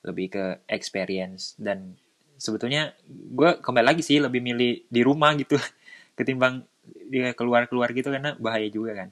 lebih 0.08 0.32
ke 0.32 0.44
experience 0.72 1.52
dan 1.60 2.00
sebetulnya 2.38 2.94
gue 3.04 3.58
kembali 3.58 3.84
lagi 3.84 4.00
sih 4.00 4.16
lebih 4.16 4.38
milih 4.38 4.86
di 4.86 5.00
rumah 5.02 5.34
gitu 5.34 5.58
ketimbang 6.16 6.62
dia 7.06 7.34
keluar 7.34 7.66
keluar 7.66 7.90
gitu 7.90 8.08
karena 8.08 8.32
bahaya 8.36 8.66
juga 8.66 8.94
kan 8.96 9.10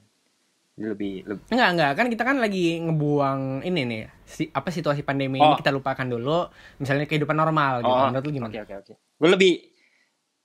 Jadi 0.73 0.87
lebih, 0.87 1.13
lebih 1.25 1.43
Enggak, 1.49 1.69
enggak. 1.73 1.91
Kan 1.93 2.05
kita 2.07 2.23
kan 2.23 2.37
lagi 2.37 2.77
ngebuang 2.77 3.65
ini 3.65 3.81
nih. 3.83 4.01
Si, 4.23 4.45
apa 4.47 4.69
situasi 4.69 5.01
pandemi 5.01 5.35
ini 5.35 5.41
Oh. 5.43 5.57
kita 5.57 5.73
lupakan 5.73 6.05
dulu. 6.05 6.45
Misalnya 6.77 7.03
kehidupan 7.03 7.33
normal 7.33 7.81
gitu. 7.81 7.89
Menurut 7.89 8.21
lu 8.21 8.31
gimana? 8.31 8.51
Oke 8.53 8.61
oke 8.61 8.73
oke. 8.77 8.93
Gue 9.17 9.29
lebih 9.31 9.53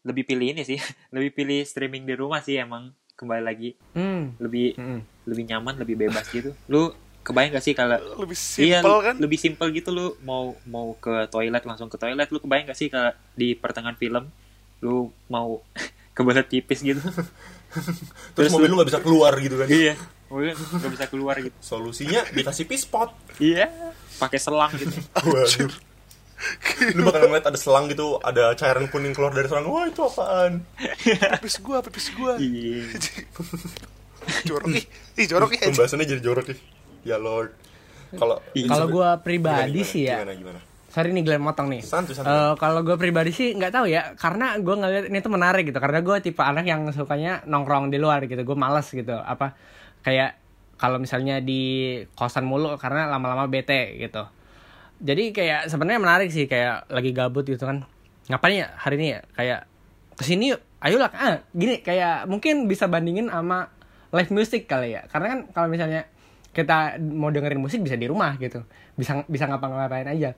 lebih 0.02 0.24
pilih 0.24 0.56
ini 0.56 0.64
sih, 0.64 0.80
lebih 1.14 1.36
pilih 1.36 1.60
streaming 1.62 2.02
di 2.02 2.16
rumah 2.16 2.40
sih 2.40 2.56
emang 2.56 2.90
kembali 3.12 3.44
lagi 3.44 3.76
Hmm. 3.92 4.32
lebih 4.40 4.72
Mm-mm. 4.72 5.00
lebih 5.28 5.44
nyaman, 5.46 5.74
lebih 5.76 6.00
bebas 6.00 6.24
gitu. 6.26 6.56
Lu 6.64 6.96
kebayang 7.23 7.55
gak 7.55 7.62
sih 7.62 7.73
kalau 7.73 7.97
lebih 8.19 8.35
iya, 8.59 8.83
simple 8.83 8.91
lu- 8.93 9.02
kan 9.02 9.14
lebih 9.17 9.38
simple 9.38 9.69
gitu 9.71 9.91
lu 9.91 10.07
mau 10.21 10.52
mau 10.67 10.93
ke 10.95 11.26
toilet 11.26 11.62
langsung 11.62 11.87
ke 11.87 11.97
toilet. 11.97 12.29
Lu 12.29 12.38
kebayang 12.38 12.67
gak 12.67 12.76
sih 12.76 12.87
kalau 12.87 13.11
di 13.33 13.55
pertengahan 13.55 13.95
film 13.95 14.26
lu 14.79 15.09
mau 15.26 15.62
kebelet 16.17 16.47
pipis 16.47 16.83
gitu? 16.83 16.99
Terus, 17.00 17.88
Terus 18.37 18.50
mobil 18.52 18.69
lu 18.69 18.76
nggak 18.76 18.91
bisa 18.91 19.00
keluar 19.00 19.33
gitu 19.38 19.57
kan. 19.57 19.64
iya, 19.64 19.97
mungkin 20.29 20.52
nggak 20.52 20.93
bisa 20.93 21.07
keluar 21.09 21.41
gitu. 21.41 21.57
Solusinya 21.59 22.21
dikasih 22.29 22.69
pispot. 22.69 23.09
Iya, 23.41 23.73
pakai 24.19 24.37
selang 24.37 24.69
gitu. 24.76 24.93
Waduh. 25.25 25.73
lu 26.93 27.07
bakal 27.07 27.31
ngeliat 27.31 27.47
ada 27.47 27.57
selang 27.57 27.87
gitu, 27.87 28.19
ada 28.19 28.52
cairan 28.52 28.91
kuning 28.91 29.14
keluar 29.14 29.31
dari 29.31 29.47
selang. 29.47 29.64
Wah, 29.64 29.87
itu 29.87 30.02
apaan? 30.02 30.67
pipis 31.38 31.57
gua 31.62 31.81
pipis 31.81 32.11
gua 32.12 32.37
Iya. 32.37 32.93
jorok 34.49 34.69
ih 34.75 34.85
ih 35.17 35.26
jorok 35.26 35.50
ih. 35.55 35.61
Pembahasannya 35.64 36.05
jadi 36.05 36.21
jorok 36.21 36.52
nih. 36.52 36.59
Ya 37.02 37.18
Lord. 37.18 37.54
Kalau 38.14 38.38
Iya. 38.52 38.68
Kalau 38.68 38.87
gua 38.92 39.18
pribadi 39.25 39.80
gimana, 39.80 39.92
sih 39.92 40.02
ya. 40.04 40.21
Gimana 40.21 40.35
gimana? 40.37 40.61
Sorry 40.92 41.09
nih 41.16 41.25
Glenn 41.25 41.40
motong 41.40 41.73
nih. 41.73 41.80
Santuy, 41.80 42.12
santuy. 42.12 42.28
Eh, 42.28 42.52
kalau 42.61 42.85
gue 42.85 43.00
pribadi 43.00 43.32
sih 43.32 43.56
nggak 43.56 43.73
tahu 43.73 43.88
ya, 43.88 44.12
karena 44.12 44.61
gue 44.61 44.75
ngeliat 44.76 45.09
ini 45.09 45.25
tuh 45.25 45.32
menarik 45.32 45.64
gitu. 45.64 45.80
Karena 45.80 46.04
gue 46.04 46.16
tipe 46.21 46.44
anak 46.44 46.68
yang 46.68 46.85
sukanya 46.92 47.40
nongkrong 47.49 47.88
di 47.88 47.97
luar 47.97 48.28
gitu. 48.28 48.44
Gue 48.44 48.52
males 48.52 48.85
gitu. 48.92 49.16
Apa 49.16 49.56
kayak 50.04 50.37
kalau 50.76 51.00
misalnya 51.00 51.40
di 51.40 51.97
kosan 52.12 52.44
mulu 52.44 52.76
karena 52.76 53.09
lama-lama 53.09 53.49
bete 53.49 53.97
gitu. 53.97 54.28
Jadi 55.00 55.32
kayak 55.32 55.73
sebenarnya 55.73 55.97
menarik 55.97 56.28
sih 56.28 56.44
kayak 56.44 56.92
lagi 56.92 57.16
gabut 57.16 57.49
gitu 57.49 57.64
kan. 57.64 57.88
Ngapain 58.28 58.61
ya 58.61 58.68
hari 58.76 59.00
ini 59.00 59.06
ya? 59.16 59.21
Kayak 59.32 59.61
ke 60.21 60.28
sini 60.28 60.52
yuk. 60.52 60.61
Ayolah. 60.85 61.09
Ah, 61.16 61.40
gini 61.56 61.80
kayak 61.80 62.28
mungkin 62.28 62.68
bisa 62.68 62.85
bandingin 62.85 63.32
sama 63.32 63.73
live 64.12 64.28
music 64.28 64.68
kali 64.68 64.92
ya. 64.92 65.09
Karena 65.09 65.26
kan 65.32 65.40
kalau 65.56 65.73
misalnya 65.73 66.04
kita 66.52 67.00
mau 67.00 67.32
dengerin 67.32 67.59
musik 67.59 67.80
bisa 67.80 67.97
di 67.97 68.06
rumah 68.06 68.37
gitu 68.37 68.62
bisa 68.94 69.25
bisa 69.25 69.49
ngapa-ngapain 69.49 70.06
aja 70.06 70.37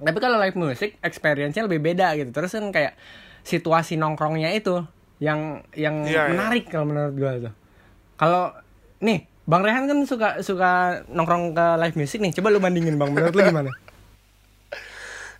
tapi 0.00 0.16
kalau 0.16 0.40
live 0.40 0.56
music 0.56 0.96
experience-nya 1.04 1.68
lebih 1.68 1.84
beda 1.84 2.16
gitu 2.16 2.32
terus 2.32 2.50
kan 2.50 2.72
kayak 2.72 2.96
situasi 3.44 4.00
nongkrongnya 4.00 4.52
itu 4.52 4.80
yang 5.20 5.60
yang 5.76 6.04
Iya, 6.04 6.28
iya. 6.28 6.32
menarik 6.32 6.72
kalau 6.72 6.88
menurut 6.88 7.12
gue 7.12 7.32
tuh 7.44 7.52
kalau 8.16 8.56
nih 9.00 9.28
bang 9.44 9.62
Rehan 9.64 9.84
kan 9.84 9.98
suka 10.08 10.28
suka 10.40 10.70
nongkrong 11.12 11.52
ke 11.52 11.66
live 11.76 11.96
music 11.96 12.18
nih 12.20 12.32
coba 12.32 12.48
lu 12.48 12.60
bandingin 12.60 12.96
bang 12.96 13.12
menurut 13.12 13.36
lu 13.36 13.44
gimana 13.44 13.72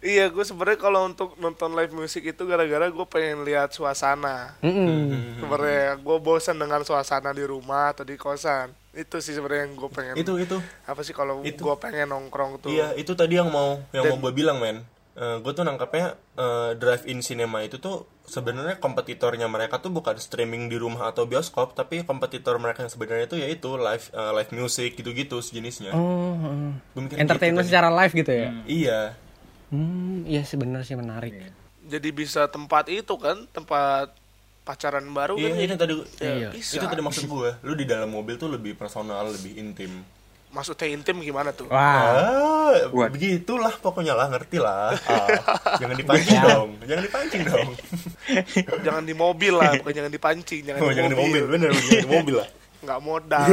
Iya, 0.01 0.33
gue 0.33 0.41
sebenarnya 0.41 0.81
kalau 0.81 1.13
untuk 1.13 1.37
nonton 1.37 1.77
live 1.77 1.93
music 1.93 2.33
itu 2.33 2.43
gara-gara 2.49 2.89
gue 2.89 3.05
pengen 3.05 3.45
lihat 3.45 3.77
suasana. 3.77 4.57
Mm-mm. 4.65 5.37
Sebenarnya 5.37 6.01
gue 6.01 6.17
bosan 6.17 6.57
dengan 6.57 6.81
suasana 6.81 7.37
di 7.37 7.45
rumah 7.45 7.93
atau 7.93 8.09
di 8.09 8.17
kosan. 8.17 8.73
Itu 8.91 9.23
sih 9.23 9.33
sebenarnya 9.33 9.65
yang 9.65 9.75
gue 9.75 9.87
pengen. 9.89 10.15
itu 10.15 10.33
itu 10.37 10.57
apa 10.83 11.01
sih 11.01 11.13
kalau 11.13 11.41
Itu. 11.41 11.63
gue 11.63 11.77
pengen 11.79 12.11
nongkrong 12.11 12.59
tuh? 12.59 12.71
Iya, 12.71 12.95
itu 12.95 13.15
tadi 13.15 13.35
yang 13.35 13.47
mau 13.49 13.79
yang 13.91 14.03
Dan- 14.03 14.13
mau 14.13 14.19
gue 14.21 14.33
bilang, 14.35 14.59
men. 14.59 14.83
gue 15.21 15.53
tuh 15.53 15.63
nangkapnya 15.63 16.17
eh, 16.35 16.71
drive-in 16.75 17.21
cinema 17.21 17.61
itu 17.61 17.77
tuh 17.77 18.09
sebenarnya 18.25 18.81
kompetitornya 18.81 19.47
mereka 19.47 19.77
tuh 19.77 19.93
bukan 19.93 20.17
streaming 20.17 20.67
di 20.67 20.75
rumah 20.75 21.07
atau 21.07 21.23
bioskop, 21.23 21.77
tapi 21.77 22.03
kompetitor 22.03 22.57
mereka 22.57 22.81
yang 22.81 22.89
sebenarnya 22.89 23.29
itu 23.29 23.37
yaitu 23.37 23.69
live 23.77 24.09
eh, 24.09 24.33
live 24.33 24.51
music 24.51 24.97
gitu-gitu 24.97 25.39
sejenisnya. 25.39 25.93
Oh, 25.93 26.73
mikir 26.95 27.21
entertainment 27.21 27.63
gitu 27.63 27.71
secara 27.71 27.93
live 27.93 28.15
gitu 28.17 28.33
ya 28.33 28.49
Iya. 28.65 29.01
Hmm, 29.69 30.25
iya 30.25 30.43
sebenarnya 30.43 30.83
sih 30.83 30.97
menarik. 30.97 31.37
Jadi 31.85 32.09
bisa 32.11 32.49
tempat 32.49 32.89
itu 32.89 33.13
kan, 33.15 33.45
tempat 33.47 34.17
pacaran 34.63 35.05
baru 35.07 35.35
Iya, 35.35 35.49
kan? 35.49 35.59
ini 35.59 35.75
tadi 35.75 35.95
Iya. 36.19 36.49
Bisa. 36.51 36.77
itu 36.77 36.85
tadi 36.85 37.01
maksud 37.01 37.25
gue. 37.25 37.51
Lu 37.61 37.73
di 37.73 37.85
dalam 37.85 38.09
mobil 38.09 38.37
tuh 38.37 38.49
lebih 38.49 38.75
personal, 38.75 39.29
lebih 39.29 39.57
intim. 39.57 39.91
Maksudnya 40.51 40.91
intim 40.91 41.15
gimana 41.19 41.51
tuh? 41.51 41.71
Wah, 41.71 41.79
Ah, 41.79 42.91
What? 42.91 43.15
begitulah 43.15 43.71
pokoknya 43.77 44.13
lah, 44.13 44.27
ngerti 44.29 44.59
lah. 44.59 44.91
Ah, 45.07 45.79
jangan 45.79 45.95
dipancing 45.95 46.39
dong, 46.41 46.69
jangan 46.83 47.03
dipancing 47.03 47.43
dong. 47.45 47.69
jangan 48.87 49.03
di 49.05 49.15
mobil 49.15 49.55
lah, 49.55 49.79
bukan 49.79 49.93
jangan 49.95 50.11
dipancing, 50.11 50.61
jangan, 50.65 50.81
Oh, 50.81 50.91
di, 50.91 50.95
jangan 50.97 51.11
di 51.11 51.19
mobil, 51.19 51.43
mobil. 51.43 51.55
bener, 51.55 51.71
jangan 51.73 52.03
di 52.03 52.11
mobil 52.11 52.35
lah. 52.37 52.49
Nggak 52.83 53.01
modal. 53.01 53.47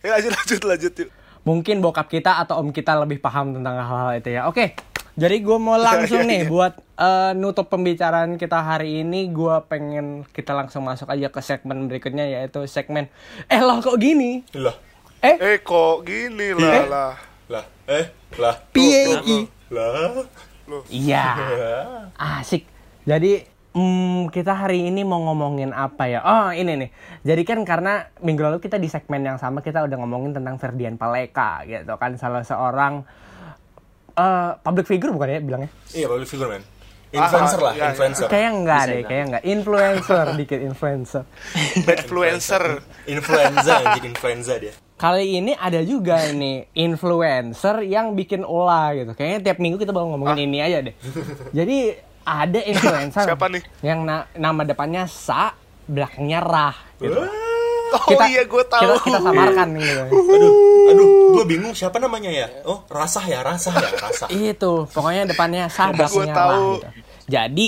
ya, 0.00 0.08
lanjut 0.10 0.32
lanjut 0.32 0.60
lanjut 0.64 0.92
yuk. 0.96 1.10
mungkin 1.44 1.76
bokap 1.78 2.08
kita 2.08 2.40
atau 2.40 2.56
om 2.56 2.72
kita 2.72 2.96
lebih 2.96 3.20
paham 3.20 3.52
tentang 3.52 3.76
hal-hal 3.76 4.16
itu 4.16 4.30
ya. 4.32 4.48
Oke, 4.48 4.72
jadi 5.14 5.36
gue 5.46 5.58
mau 5.62 5.78
langsung 5.78 6.26
nih 6.30 6.50
buat 6.50 6.74
eh, 6.98 7.32
nutup 7.38 7.70
pembicaraan 7.70 8.34
kita 8.34 8.58
hari 8.58 9.06
ini. 9.06 9.30
Gue 9.30 9.54
pengen 9.70 10.26
kita 10.34 10.50
langsung 10.50 10.82
masuk 10.82 11.06
aja 11.06 11.30
ke 11.30 11.38
segmen 11.38 11.86
berikutnya 11.86 12.26
yaitu 12.26 12.66
segmen 12.66 13.06
Eh 13.46 13.62
loh 13.62 13.78
kok 13.78 13.98
gini? 14.02 14.42
Lah, 14.58 14.74
Eh, 15.24 15.36
Eh 15.40 15.56
kok 15.64 16.04
gini 16.04 16.52
lah 16.52 16.84
lah. 16.84 17.12
lah, 17.48 17.64
eh, 17.88 18.12
lah, 18.36 18.60
PAI. 18.74 19.48
lah. 19.72 20.24
Iya. 20.92 21.26
Asik. 22.42 22.68
Jadi 23.08 23.40
hmm, 23.72 24.28
kita 24.28 24.52
hari 24.52 24.84
ini 24.90 25.00
mau 25.00 25.22
ngomongin 25.30 25.72
apa 25.72 26.10
ya? 26.10 26.20
Oh 26.26 26.48
ini 26.52 26.76
nih. 26.76 26.90
Jadi 27.24 27.42
kan 27.46 27.62
karena 27.64 28.12
minggu 28.20 28.42
lalu 28.44 28.58
kita 28.60 28.76
di 28.76 28.90
segmen 28.92 29.24
yang 29.24 29.38
sama 29.40 29.64
kita 29.64 29.80
udah 29.84 29.96
ngomongin 29.96 30.36
tentang 30.36 30.60
Ferdian 30.60 30.98
Paleka 31.00 31.64
gitu 31.64 31.94
kan 31.96 32.18
salah 32.20 32.44
seorang 32.44 33.04
eh 34.14 34.50
public 34.56 34.86
figure 34.86 35.10
bukan 35.10 35.28
ya 35.28 35.40
bilangnya? 35.40 35.70
Iya, 35.90 36.06
public 36.06 36.28
figure, 36.28 36.48
man. 36.48 36.62
Influencer 37.10 37.58
Ah, 37.58 37.62
lah, 37.62 37.72
iya, 37.72 37.78
iya. 37.78 37.90
influencer. 37.90 38.26
Kayak 38.26 38.50
enggak 38.52 38.80
deh, 38.80 38.90
enggak? 38.92 39.06
kayak 39.06 39.24
enggak. 39.24 39.42
Influencer 39.46 40.24
dikit 40.40 40.60
influencer. 40.60 41.22
Bad 41.80 41.98
influencer. 42.00 42.62
Influenza, 43.06 43.74
jadi 43.92 44.06
influenza 44.08 44.54
dia. 44.58 44.74
Kali 44.94 45.26
ini 45.32 45.52
ada 45.52 45.78
juga 45.80 46.22
ini 46.24 46.66
influencer 46.72 47.82
yang 47.82 48.14
bikin 48.14 48.42
olah 48.42 48.94
gitu. 48.94 49.12
Kayaknya 49.12 49.40
tiap 49.42 49.58
minggu 49.58 49.76
kita 49.76 49.90
bakal 49.90 50.10
ngomongin 50.10 50.42
ini 50.44 50.58
aja 50.58 50.78
deh. 50.80 50.94
Jadi 51.50 51.94
ada 52.24 52.60
influencer 52.72 53.26
Siapa 53.26 53.46
nih? 53.46 53.62
yang 53.80 54.02
na- 54.02 54.26
nama 54.34 54.62
depannya 54.62 55.06
Sa, 55.06 55.54
belakangnya 55.84 56.40
Rah 56.40 56.76
gitu. 56.96 57.20
Oh 57.94 58.20
iya 58.26 58.42
gue 58.42 58.64
tahu. 58.66 58.82
Kita, 58.82 58.94
kita 59.06 59.18
samarkan 59.22 59.68
gitu. 59.78 60.02
Aduh, 60.10 60.52
aduh, 60.90 61.06
gue 61.38 61.44
bingung 61.46 61.72
siapa 61.72 62.02
namanya 62.02 62.28
ya? 62.28 62.46
Oh, 62.66 62.82
rasah 62.90 63.22
ya, 63.22 63.40
rasah 63.46 63.70
ya, 63.70 63.90
rasah. 63.96 64.28
Itu, 64.28 64.90
pokoknya 64.90 65.30
depannya 65.30 65.70
Sa, 65.70 65.94
belakangnya 65.94 66.34
Gua 66.34 66.36
tahu. 66.36 66.50
Rah 66.50 66.62
gitu. 66.74 66.88
Jadi, 67.24 67.66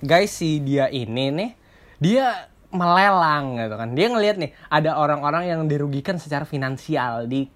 guys 0.00 0.32
si 0.32 0.62
dia 0.62 0.86
ini 0.88 1.34
nih, 1.34 1.50
dia 1.98 2.48
melelang 2.74 3.54
gitu 3.58 3.74
kan. 3.78 3.88
Dia 3.94 4.06
ngelihat 4.10 4.36
nih 4.38 4.50
ada 4.66 4.98
orang-orang 4.98 5.46
yang 5.46 5.60
dirugikan 5.70 6.18
secara 6.18 6.42
finansial 6.42 7.30
di 7.30 7.46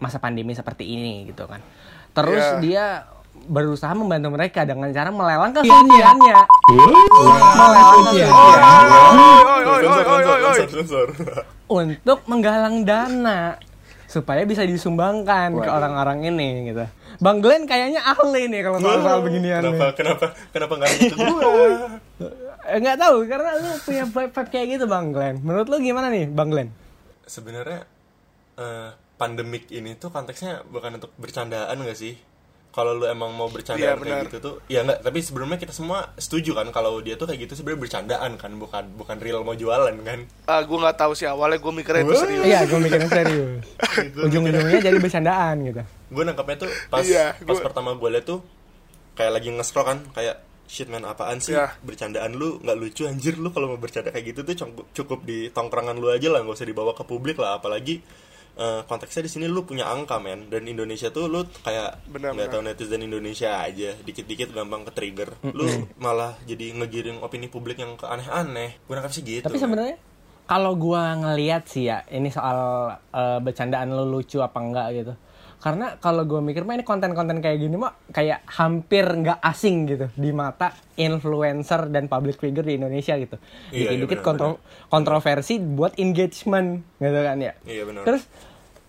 masa 0.00 0.16
pandemi 0.18 0.56
seperti 0.56 0.88
ini 0.88 1.28
gitu 1.28 1.44
kan. 1.46 1.60
Terus 2.12 2.42
Iya. 2.42 2.60
dia 2.60 2.84
berusaha 3.46 3.92
membantu 3.94 4.28
mereka 4.34 4.62
dengan 4.66 4.90
cara 4.90 5.10
melelang 5.10 5.52
sensor, 5.52 5.66
oi. 10.42 10.58
sensor, 10.58 11.08
sensor. 11.14 11.42
untuk 11.68 12.18
menggalang 12.28 12.84
dana 12.86 13.56
supaya 14.06 14.44
bisa 14.44 14.62
disumbangkan 14.68 15.56
ke 15.56 15.68
orang-orang 15.72 16.28
ini 16.28 16.68
gitu. 16.68 16.84
Bang 17.22 17.40
Glenn 17.40 17.64
kayaknya 17.64 18.04
ahli 18.04 18.50
nih 18.50 18.60
kalau 18.60 18.78
soal 18.82 19.00
soal 19.00 19.20
beginian. 19.24 19.62
Kenapa, 19.64 19.84
nih. 19.88 19.92
kenapa, 19.96 20.26
kenapa 20.52 20.72
nggak 20.76 20.90
ke 20.92 21.14
gue? 21.16 21.68
Eh, 22.62 22.78
Nggak 22.78 22.94
tahu 22.94 23.26
karena 23.26 23.58
lu 23.58 23.74
punya 23.82 24.04
vibe-vibe 24.06 24.50
kayak 24.54 24.66
gitu 24.78 24.84
Bang 24.86 25.10
Glenn. 25.10 25.42
Menurut 25.42 25.66
lu 25.66 25.82
gimana 25.82 26.06
nih 26.14 26.30
Bang 26.30 26.46
Glenn? 26.46 26.70
Sebenarnya 27.26 27.82
eh, 28.54 28.94
pandemik 29.18 29.66
ini 29.74 29.98
tuh 29.98 30.14
konteksnya 30.14 30.62
bukan 30.70 31.02
untuk 31.02 31.10
bercandaan 31.18 31.74
gak 31.82 31.98
sih? 31.98 32.14
Kalau 32.72 32.92
lu 32.94 33.04
emang 33.04 33.28
mau 33.30 33.46
bercandaan 33.46 33.84
Iya, 33.84 34.00
kayak 34.00 34.22
gitu 34.26 34.38
tuh, 34.40 34.54
ya 34.66 34.80
enggak. 34.80 35.04
Tapi 35.04 35.18
sebelumnya 35.20 35.56
kita 35.56 35.70
semua 35.70 36.08
setuju 36.16 36.52
kan 36.52 36.64
kalau 36.68 36.98
dia 36.98 37.14
tuh 37.14 37.24
kayak 37.24 37.44
gitu 37.44 37.52
sebenarnya 37.54 37.80
bercandaan 37.80 38.32
kan, 38.34 38.48
bukan 38.54 38.84
bukan 38.94 39.16
real 39.18 39.40
mau 39.40 39.52
jualan 39.52 39.92
kan? 39.98 40.24
Ah, 40.46 40.60
gue 40.60 40.72
nggak 40.74 40.96
tahu 40.96 41.12
sih 41.12 41.24
awalnya 41.24 41.56
gue 41.58 41.68
mikirnya 41.70 42.00
itu 42.02 42.16
serius. 42.16 42.44
Iya, 42.48 42.60
gue 42.64 42.78
mikirnya 42.78 43.10
serius. 43.10 43.60
Ujung-ujungnya 44.18 44.80
jadi 44.80 44.98
bercandaan 44.98 45.56
gitu. 45.62 45.82
gue 46.08 46.22
nangkapnya 46.22 46.56
tuh 46.58 46.70
pas 46.88 47.00
Iya, 47.02 47.36
pas 47.38 47.52
gua- 47.54 47.64
pertama 47.66 47.92
gue 47.92 48.08
liat 48.10 48.24
tuh 48.26 48.40
kayak 49.12 49.32
lagi 49.32 49.48
nge-scroll 49.50 49.86
kan 49.86 49.98
kayak 50.10 50.36
shit 50.64 50.84
man 50.86 51.04
apaan 51.04 51.36
sih 51.38 51.52
Iya. 51.52 51.76
bercandaan 51.78 52.32
lu 52.32 52.56
nggak 52.58 52.76
lucu 52.78 53.04
anjir 53.04 53.36
lu 53.36 53.48
kalau 53.48 53.68
mau 53.68 53.76
bercanda 53.76 54.08
kayak 54.08 54.32
gitu 54.32 54.40
tuh 54.42 54.56
cukup, 54.58 54.86
cukup 54.92 55.18
di 55.22 55.48
tongkrongan 55.48 55.96
lu 55.96 56.08
aja 56.08 56.28
lah 56.28 56.40
nggak 56.40 56.52
usah 56.54 56.64
dibawa 56.64 56.92
ke 56.92 57.00
publik 57.02 57.36
lah 57.36 57.56
apalagi 57.56 58.00
eh, 58.58 58.80
konteksnya 58.84 59.24
di 59.26 59.30
sini 59.30 59.46
lu 59.48 59.64
punya 59.64 59.88
angka 59.88 60.18
men. 60.18 60.48
Dan 60.52 60.68
Indonesia 60.68 61.08
tuh 61.08 61.28
lu 61.28 61.44
kayak 61.64 62.08
nggak 62.08 62.48
tahu 62.48 62.62
netizen 62.64 63.02
Indonesia 63.04 63.62
aja. 63.62 63.96
Dikit-dikit 64.00 64.52
gampang 64.52 64.84
ke 64.88 64.92
trigger 64.92 65.30
lu 65.56 65.66
malah 66.04 66.36
jadi 66.44 66.76
ngegiring 66.76 67.22
opini 67.22 67.48
publik 67.48 67.80
yang 67.80 67.96
ke 67.96 68.04
aneh-aneh. 68.08 68.82
Gue 68.84 68.94
nangkap 68.94 69.12
sih 69.12 69.22
gitu 69.24 69.46
Tapi 69.46 69.60
sebenarnya 69.60 69.96
kalau 70.42 70.74
gua 70.74 71.14
ngeliat 71.16 71.70
sih 71.70 71.86
ya, 71.88 72.02
ini 72.10 72.28
soal 72.28 72.90
eh, 73.14 73.38
bercandaan 73.40 73.94
lu 73.94 74.04
lucu 74.04 74.42
apa 74.42 74.58
enggak 74.58 74.88
gitu. 74.92 75.14
Karena 75.62 75.94
kalau 75.96 76.26
gua 76.26 76.42
mikir 76.42 76.66
mah 76.66 76.74
ini 76.74 76.82
konten-konten 76.82 77.38
kayak 77.38 77.54
gini 77.56 77.78
mah 77.78 77.94
kayak 78.10 78.42
hampir 78.50 79.06
nggak 79.06 79.38
asing 79.38 79.86
gitu 79.86 80.10
di 80.12 80.34
mata 80.34 80.74
influencer 80.98 81.86
dan 81.86 82.10
public 82.10 82.36
figure 82.36 82.66
di 82.66 82.74
Indonesia 82.74 83.14
gitu. 83.14 83.38
Iya, 83.70 83.94
iya, 83.94 84.02
Dikit-dikit 84.02 84.18
benar, 84.18 84.26
kontro- 84.26 84.60
kontroversi 84.90 85.62
buat 85.62 85.94
engagement 85.96 86.82
gitu 86.98 87.14
kan 87.14 87.38
ya. 87.38 87.54
iya 87.62 87.86
benar 87.86 88.02
Terus 88.02 88.26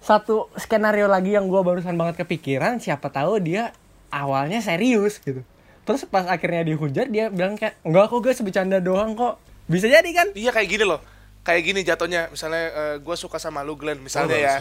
satu 0.02 0.50
skenario 0.58 1.06
lagi 1.06 1.32
yang 1.32 1.46
gua 1.46 1.62
barusan 1.62 1.94
banget 1.94 2.26
kepikiran, 2.26 2.82
siapa 2.82 3.08
tahu 3.08 3.38
dia 3.38 3.70
awalnya 4.10 4.58
serius 4.58 5.22
gitu. 5.22 5.46
Terus 5.84 6.10
pas 6.10 6.26
akhirnya 6.26 6.66
dihujat 6.66 7.08
dia 7.08 7.30
bilang 7.30 7.54
kayak 7.54 7.78
enggak 7.86 8.10
kok 8.10 8.20
guys 8.20 8.42
bercanda 8.42 8.82
doang 8.82 9.14
kok. 9.14 9.38
Bisa 9.64 9.86
jadi 9.86 10.10
kan? 10.10 10.28
Iya 10.34 10.50
kayak 10.50 10.70
gini 10.70 10.84
loh. 10.84 11.00
Kayak 11.44 11.62
gini 11.64 11.80
jatuhnya. 11.84 12.32
Misalnya 12.32 12.64
gue 12.98 13.16
suka 13.16 13.36
sama 13.36 13.62
lu 13.62 13.76
Glenn, 13.76 14.00
misalnya 14.00 14.36
Oh, 14.36 14.42
ya. 14.42 14.54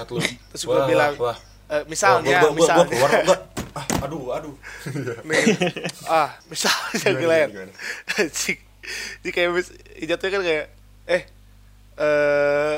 Terus 0.50 0.62
gue 0.62 0.74
Wah, 0.74 0.86
bilang, 0.86 1.14
wah, 1.18 1.38
wah. 1.72 1.78
eh, 1.78 1.84
misalnya, 1.86 2.36
gua, 2.38 2.40
gua, 2.42 2.50
gua, 2.50 2.52
misalnya, 2.54 2.76
gua 2.76 2.90
keluar 2.90 3.10
enggak 3.16 3.40
ah, 3.72 3.86
aduh 4.04 4.24
aduh. 4.30 4.54
Nih, 5.28 5.42
ah, 6.04 6.28
misalnya 6.44 7.08
gimana, 7.10 7.72
Cik. 8.28 8.58
Jadi 9.20 9.30
kayak 9.30 9.50
mis- 9.50 9.72
jatuhnya 9.98 10.30
kan 10.30 10.42
kayak, 10.42 10.66
eh, 11.06 11.22
eh, 11.96 12.76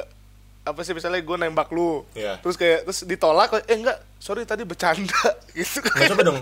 apa 0.63 0.81
sih 0.81 0.93
misalnya 0.93 1.19
gue 1.19 1.37
nembak 1.37 1.69
lu, 1.71 2.07
Iya. 2.15 2.39
terus 2.39 2.55
kayak 2.55 2.85
terus 2.85 3.03
ditolak, 3.03 3.53
eh 3.59 3.75
enggak, 3.75 3.99
sorry 4.17 4.45
tadi 4.45 4.63
bercanda, 4.63 5.13
gitu 5.53 5.83
Nggak, 5.83 6.09
coba 6.09 6.23
dong. 6.23 6.39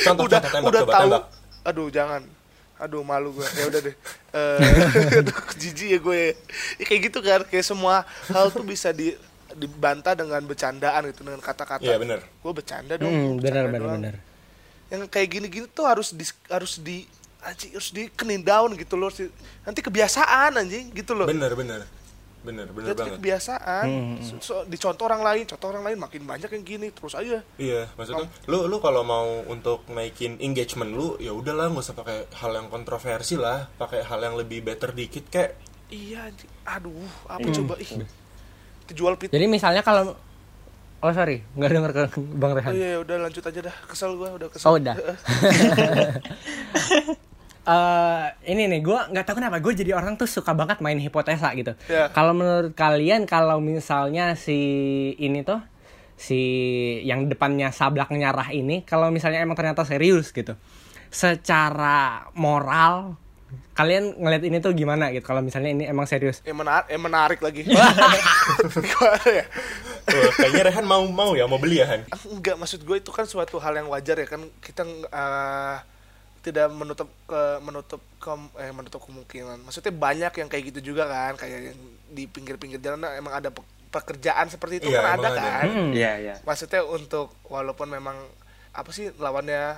Contoh 0.00 0.24
udah 0.24 0.38
contoh 0.38 0.52
tembak 0.54 0.70
udah 0.70 0.80
coba 0.80 0.92
tahu. 0.92 1.02
tembak. 1.02 1.22
Aduh 1.64 1.88
jangan. 1.90 2.22
Aduh 2.76 3.00
malu 3.02 3.32
gue 3.32 3.46
ya 3.50 3.64
udah 3.66 3.80
deh. 3.82 3.94
Eh, 4.30 5.24
jijik 5.56 5.88
ya 5.88 5.98
gue 5.98 6.20
ya, 6.76 6.84
kayak 6.84 7.00
gitu 7.08 7.18
kan 7.20 7.40
kayak 7.42 7.64
semua 7.64 8.04
hal 8.28 8.48
tuh 8.48 8.62
bisa 8.62 8.92
di 8.92 9.16
dibantah 9.56 10.12
dengan 10.12 10.40
bercandaan 10.42 11.02
gitu 11.06 11.20
dengan 11.22 11.40
kata-kata. 11.40 11.80
Iya, 11.80 11.96
bener. 11.96 12.20
gue 12.22 12.52
bercanda 12.52 12.94
dong 12.94 13.08
Hmm, 13.08 13.32
benar 13.36 13.66
benar 13.66 13.82
benar. 13.90 14.14
yang 14.86 15.02
kayak 15.06 15.28
gini-gini 15.30 15.66
tuh 15.66 15.82
harus 15.82 16.12
di 16.12 16.22
harus 16.46 16.78
di 16.78 17.02
anjing 17.38 17.72
harus 17.72 17.90
dikenin 17.90 18.40
down 18.40 18.74
gitu 18.74 18.94
loh 18.94 19.10
nanti 19.62 19.80
kebiasaan 19.80 20.56
anjing 20.56 20.92
gitu 20.92 21.12
loh. 21.12 21.24
Bener 21.24 21.50
bener 21.52 21.82
bener 22.38 22.70
bener 22.70 22.88
jadi 22.88 23.00
banget. 23.02 23.18
kebiasaan. 23.18 23.84
Hmm. 23.84 24.16
So- 24.20 24.38
so, 24.38 24.54
dicontoh 24.64 25.02
orang 25.04 25.18
lain 25.20 25.42
contoh 25.44 25.66
orang 25.68 25.82
lain 25.84 25.98
makin 25.98 26.22
banyak 26.22 26.46
yang 26.48 26.62
gini 26.64 26.88
terus 26.88 27.12
aja. 27.12 27.42
Iya, 27.56 27.90
maksudnya 27.92 28.30
lu 28.44 28.64
lu 28.64 28.78
kalau 28.78 29.02
mau 29.02 29.42
untuk 29.44 29.82
naikin 29.88 30.38
engagement 30.38 30.86
lu 30.88 31.18
ya 31.18 31.30
udahlah 31.30 31.66
nggak 31.66 31.82
usah 31.82 31.96
pakai 31.96 32.18
hal 32.32 32.52
yang 32.52 32.68
kontroversi 32.68 33.34
lah, 33.34 33.66
pakai 33.72 34.00
hal 34.00 34.20
yang 34.20 34.34
lebih 34.34 34.62
better 34.62 34.92
dikit 34.92 35.26
kayak 35.26 35.58
iya 35.88 36.22
anjing. 36.24 36.50
aduh 36.64 36.94
apa 37.26 37.42
Hmm. 37.42 37.54
coba? 37.56 37.74
Ih 37.76 37.90
kejual 38.86 39.18
pit 39.18 39.34
Jadi 39.34 39.50
misalnya 39.50 39.82
kalau 39.82 40.14
Oh 41.04 41.12
sorry, 41.12 41.44
nggak 41.52 41.70
denger 41.70 41.92
ke 42.08 42.18
Bang 42.40 42.50
oh 42.50 42.56
Rehan. 42.56 42.72
iya 42.72 42.96
udah 42.96 43.28
lanjut 43.28 43.44
aja 43.44 43.60
dah 43.68 43.76
kesel 43.84 44.16
gua 44.16 44.32
udah 44.32 44.48
kesel 44.48 44.64
Oh 44.64 44.80
udah. 44.80 44.96
Eh 47.66 48.26
ini 48.54 48.70
nih, 48.70 48.78
gue 48.78 48.98
nggak 49.10 49.26
tahu 49.26 49.42
kenapa 49.42 49.58
gue 49.58 49.74
jadi 49.74 49.98
orang 49.98 50.14
tuh 50.14 50.30
suka 50.30 50.54
banget 50.54 50.78
main 50.78 51.02
hipotesa 51.02 51.50
gitu. 51.58 51.74
Ya. 51.90 52.06
Kalau 52.14 52.30
menurut 52.30 52.78
kalian, 52.78 53.26
kalau 53.26 53.58
misalnya 53.58 54.38
si 54.38 54.54
ini 55.18 55.42
tuh 55.42 55.58
si 56.14 56.38
yang 57.02 57.26
depannya 57.26 57.74
sablak 57.74 58.14
nyarah 58.14 58.54
ini, 58.54 58.86
kalau 58.86 59.10
misalnya 59.10 59.42
emang 59.42 59.58
ternyata 59.58 59.82
serius 59.82 60.30
gitu, 60.30 60.54
secara 61.10 62.30
moral 62.38 63.18
kalian 63.72 64.14
ngeliat 64.14 64.42
ini 64.42 64.58
tuh 64.58 64.72
gimana 64.72 65.08
gitu? 65.08 65.22
Kalau 65.22 65.40
misalnya 65.40 65.70
ini 65.70 65.84
emang 65.84 66.04
serius, 66.04 66.40
eh, 66.40 66.50
menarik, 66.50 66.86
eh, 66.86 66.96
menarik 66.96 67.40
lagi 67.40 67.60
ya 67.70 69.44
wah, 70.06 70.30
kayaknya 70.32 70.62
Rehan 70.64 70.84
mau 70.84 71.02
mau 71.04 71.32
ya 71.32 71.44
mau 71.44 71.56
beli 71.56 71.78
ya 71.78 71.86
Han. 71.88 72.02
enggak 72.30 72.56
maksud 72.56 72.80
gue 72.80 72.96
itu 72.96 73.10
kan 73.10 73.24
suatu 73.24 73.58
hal 73.58 73.74
yang 73.74 73.88
wajar 73.88 74.16
ya 74.16 74.26
kan 74.26 74.42
kita 74.58 74.82
eh, 75.04 75.76
tidak 76.40 76.70
menutup 76.70 77.10
ke 77.24 77.40
menutup 77.58 77.98
ke 78.16 78.30
eh 78.56 78.70
menutup 78.70 79.02
kemungkinan 79.02 79.58
maksudnya 79.60 79.90
banyak 79.90 80.32
yang 80.32 80.46
kayak 80.46 80.64
gitu 80.70 80.94
juga 80.94 81.04
kan 81.04 81.34
kayak 81.34 81.74
yang 81.74 81.78
di 82.06 82.24
pinggir-pinggir 82.24 82.78
jalan 82.78 83.02
nah, 83.02 83.12
emang 83.12 83.34
ada 83.34 83.50
pe- 83.50 83.66
pekerjaan 83.88 84.46
seperti 84.46 84.78
itu 84.78 84.88
Iya, 84.88 85.00
kan 85.00 85.18
ada 85.18 85.30
kan 85.32 85.66
Hmm. 85.66 85.90
Iya, 85.90 86.12
iya. 86.16 86.34
maksudnya 86.42 86.86
untuk 86.86 87.34
walaupun 87.44 87.88
memang 87.88 88.14
apa 88.70 88.90
sih 88.90 89.10
lawannya 89.16 89.74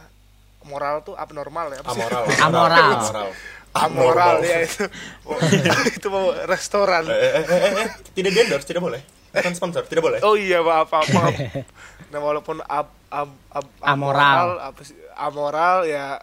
moral 0.60 1.00
tuh 1.00 1.14
abnormal 1.14 1.70
ya 1.70 1.80
apa 1.80 1.88
sih? 1.88 2.02
Amoral, 2.02 2.22
Amoral. 2.46 3.30
Amoral. 3.70 4.36
amoral 4.36 4.36
ya 4.42 4.58
itu 4.62 4.84
Oh, 5.22 5.38
itu 5.96 6.06
mau 6.06 6.30
restoran 6.44 7.04
Eh, 7.04 7.16
eh, 7.34 7.44
eh, 7.76 7.88
tidak 8.12 8.30
di 8.30 8.38
endorse, 8.40 8.66
tidak 8.66 8.82
boleh. 8.82 9.00
Bukan 9.28 9.52
sponsor, 9.52 9.84
tidak 9.84 10.02
boleh. 10.02 10.18
oh 10.20 10.34
iya 10.34 10.58
maaf 10.58 10.88
maaf, 10.88 11.08
maaf. 11.10 11.34
nah 12.10 12.18
walaupun 12.18 12.62
ab, 12.62 12.88
ab, 13.06 13.28
ab- 13.50 13.74
Amoral. 13.82 14.56
apa 14.64 14.80
sih 14.80 14.96
amoral 15.14 15.84
ya 15.84 16.16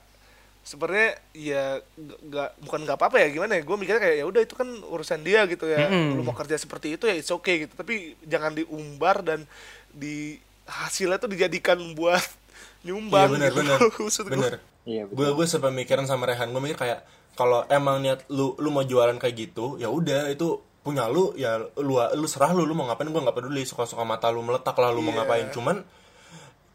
sebenarnya 0.61 1.13
ya 1.31 1.77
nggak- 1.95 2.57
bukan 2.59 2.79
nggak 2.81 2.97
apa-apa 2.97 3.17
ya 3.19 3.27
gimana 3.29 3.53
ya 3.53 3.61
gue 3.61 3.75
mikirnya 3.75 4.01
kayak 4.01 4.17
ya 4.17 4.25
udah 4.25 4.41
itu 4.41 4.53
kan 4.53 4.65
urusan 4.65 5.21
dia 5.21 5.45
gitu 5.45 5.65
ya 5.67 5.85
Mm-mm. 5.85 6.17
lu 6.17 6.21
mau 6.21 6.33
kerja 6.33 6.57
seperti 6.57 6.97
itu 6.97 7.05
ya 7.05 7.13
it's 7.13 7.29
okay 7.29 7.61
gitu 7.61 7.73
tapi 7.73 8.17
jangan 8.23 8.51
diumbar 8.51 9.21
dan 9.21 9.45
di 9.91 10.41
hasilnya 10.65 11.17
tuh 11.17 11.29
dijadikan 11.29 11.77
buat 11.93 12.17
Iya 12.81 12.89
nyumbang 12.91 13.29
benar 13.31 13.49
gitu. 13.49 13.61
benar. 13.61 13.77
Maksud 13.95 14.23
gua. 14.23 14.33
Benar. 14.35 14.53
Iya. 14.83 15.03
Gue 15.07 15.27
gue 15.31 15.47
sepemikiran 15.47 16.05
sama 16.05 16.25
Rehan. 16.25 16.49
Gue 16.49 16.61
mikir 16.63 16.77
kayak 16.79 17.01
kalau 17.35 17.67
emang 17.67 17.99
niat 17.99 18.23
lu 18.27 18.55
lu 18.55 18.69
mau 18.69 18.81
jualan 18.81 19.15
kayak 19.15 19.35
gitu, 19.35 19.75
ya 19.75 19.87
udah 19.87 20.27
itu 20.27 20.55
punya 20.79 21.05
lu 21.05 21.33
ya 21.33 21.57
lu 21.75 21.93
lu 21.97 22.25
serah 22.25 22.51
lu 22.51 22.61
lu 22.61 22.71
mau 22.71 22.85
ngapain 22.85 23.05
gue 23.05 23.17
nggak 23.19 23.35
peduli 23.35 23.61
suka 23.61 23.83
suka 23.83 24.01
mata 24.01 24.29
lu 24.29 24.39
meletak 24.39 24.73
lah 24.75 24.89
lu 24.89 25.01
mau 25.01 25.11
Iya. 25.11 25.17
ngapain 25.19 25.47
cuman 25.49 25.75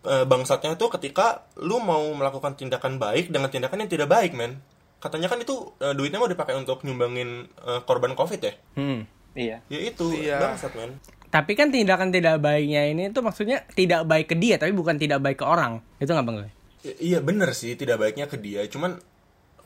eh, 0.03 0.25
bangsatnya 0.25 0.75
tuh 0.75 0.91
ketika 0.91 1.47
lu 1.57 1.79
mau 1.79 2.03
melakukan 2.13 2.55
tindakan 2.55 2.97
baik 2.97 3.29
dengan 3.29 3.47
tindakan 3.47 3.81
yang 3.81 3.91
tidak 3.91 4.09
baik 4.09 4.33
men 4.33 4.59
katanya 4.99 5.29
kan 5.29 5.39
itu 5.39 5.55
eh, 5.79 5.95
duitnya 5.95 6.19
mau 6.19 6.27
dipakai 6.27 6.53
untuk 6.55 6.83
nyumbangin 6.83 7.31
eh, 7.47 7.81
korban 7.83 8.13
covid 8.13 8.41
ya 8.41 8.53
Hmm. 8.75 9.07
Iya. 9.31 9.63
ya 9.65 9.79
itu 9.81 10.07
Iya. 10.11 10.43
bangsat 10.43 10.75
men 10.75 10.99
Tapi 11.31 11.55
kan 11.55 11.71
tindakan 11.71 12.11
tidak 12.11 12.43
baiknya 12.43 12.91
ini 12.91 13.15
tuh 13.15 13.23
maksudnya 13.23 13.63
tidak 13.71 14.03
baik 14.03 14.27
ke 14.27 14.35
dia, 14.35 14.59
tapi 14.59 14.75
bukan 14.75 14.99
tidak 14.99 15.23
baik 15.23 15.39
ke 15.39 15.47
orang. 15.47 15.79
Itu 16.03 16.11
nggak 16.11 16.27
bang? 16.27 16.37
I- 16.83 16.99
iya 17.07 17.23
bener 17.23 17.55
sih 17.55 17.79
tidak 17.79 18.03
baiknya 18.03 18.27
ke 18.27 18.35
dia 18.35 18.67
cuman 18.67 18.99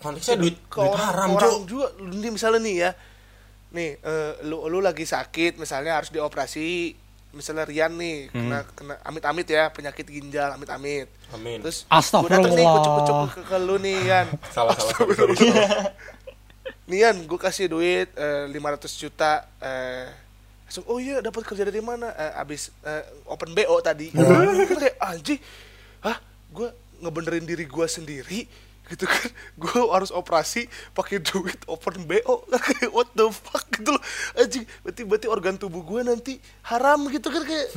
konteksnya 0.04 0.36
duit 0.36 0.56
ke 0.68 0.76
duit 0.76 0.92
orang, 0.92 1.08
haram 1.08 1.28
orang 1.40 1.64
juga 1.64 1.86
lu 1.96 2.12
nih 2.20 2.32
misalnya 2.36 2.60
nih 2.60 2.76
ya. 2.76 2.90
Nih 3.74 3.90
eh, 4.04 4.32
lu 4.44 4.68
lu 4.68 4.78
lagi 4.84 5.08
sakit 5.08 5.56
misalnya 5.56 5.96
harus 5.96 6.12
dioperasi 6.12 6.92
misalnya 7.34 7.66
Rian 7.66 7.92
nih 7.98 8.30
kena 8.30 8.62
kena 8.78 8.94
amit-amit 9.02 9.46
ya 9.50 9.72
penyakit 9.72 10.06
ginjal 10.06 10.54
amit-amit. 10.54 11.10
Amin. 11.34 11.58
Terus 11.64 11.82
Astagfirullah. 11.90 12.46
dateng 12.46 12.52
nih 12.54 12.66
kucuk-kucuk 12.68 13.16
ke, 13.34 13.40
ke 13.50 13.56
lu 13.58 13.76
nih 13.82 13.98
Yan 14.06 14.26
salah 14.54 14.76
salah 14.78 15.14
sorry. 15.18 15.34
nih 16.86 16.98
Yan 17.02 17.16
gue 17.26 17.38
kasih 17.40 17.66
duit 17.66 18.08
eh, 18.14 18.46
500 18.46 19.02
juta 19.02 19.42
eh 19.58 20.06
langsung 20.64 20.90
oh 20.90 20.98
iya 20.98 21.22
dapat 21.22 21.46
kerja 21.46 21.62
dari 21.66 21.78
mana? 21.78 22.10
Eh, 22.14 22.32
abis 22.40 22.70
eh, 22.86 23.04
open 23.30 23.52
bo 23.52 23.78
tadi. 23.82 24.10
Kan 24.14 24.78
kayak 24.78 24.96
anjing 25.02 25.38
hah? 26.02 26.18
Gue 26.54 26.70
ngebenerin 27.02 27.44
diri 27.44 27.66
gue 27.66 27.86
sendiri 27.90 28.46
gitu 28.84 29.04
kan 29.04 29.28
gue 29.62 29.80
harus 29.88 30.10
operasi 30.10 30.64
pakai 30.92 31.18
duit 31.18 31.56
open 31.64 32.04
bo 32.04 32.44
kan 32.46 32.60
kayak 32.60 32.90
what 32.90 33.08
the 33.12 33.26
fuck 33.28 33.64
gitu 33.70 33.90
loh 33.90 34.02
anjing 34.34 34.64
berarti 34.80 35.02
berarti 35.02 35.26
organ 35.26 35.56
tubuh 35.56 35.80
gue 35.80 36.00
nanti 36.02 36.36
haram 36.64 37.08
gitu 37.08 37.28
kan 37.28 37.42
kayak 37.42 37.68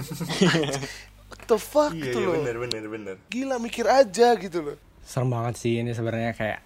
what 1.30 1.42
the 1.46 1.58
fuck 1.58 1.92
iya 1.92 2.04
gitu 2.06 2.18
iya 2.18 2.28
loh 2.28 2.34
bener 2.40 2.56
bener 2.60 2.84
bener 2.86 3.16
gila 3.28 3.56
mikir 3.58 3.86
aja 3.86 4.36
gitu 4.36 4.60
loh 4.62 4.78
Serem 5.02 5.32
banget 5.32 5.56
sih 5.56 5.80
ini 5.80 5.96
sebenarnya 5.96 6.36
kayak 6.36 6.60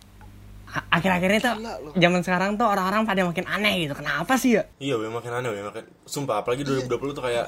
a- 0.66 0.88
akhir-akhir 0.98 1.32
itu 1.38 1.46
Gila 1.52 1.74
loh. 1.78 1.94
zaman 1.94 2.22
sekarang 2.26 2.50
tuh 2.58 2.66
orang-orang 2.66 3.06
pada 3.06 3.22
makin 3.22 3.46
aneh 3.46 3.86
gitu. 3.86 3.94
Kenapa 3.94 4.34
sih 4.34 4.56
ya? 4.58 4.64
Iya, 4.80 4.98
makin 4.98 5.30
aneh, 5.30 5.52
weh, 5.52 5.62
makin 5.62 5.84
sumpah 6.08 6.42
apalagi 6.42 6.64
2020 6.64 6.90
tuh 7.12 7.22
kayak 7.22 7.46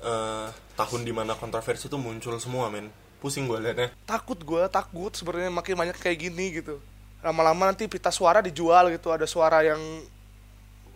eh, 0.00 0.46
tahun 0.72 1.00
di 1.02 1.12
mana 1.12 1.34
kontroversi 1.34 1.90
tuh 1.90 1.98
muncul 1.98 2.38
semua, 2.38 2.70
men. 2.70 2.86
Pusing 3.22 3.46
gue 3.46 3.58
liatnya. 3.62 3.94
takut 4.02 4.34
gue 4.34 4.62
takut 4.66 5.14
sebenarnya 5.14 5.54
makin 5.54 5.78
banyak 5.78 5.94
kayak 5.94 6.18
gini 6.26 6.58
gitu 6.58 6.82
lama-lama 7.22 7.70
nanti 7.70 7.86
pita 7.86 8.10
suara 8.10 8.42
dijual 8.42 8.90
gitu 8.90 9.14
ada 9.14 9.30
suara 9.30 9.62
yang 9.62 9.78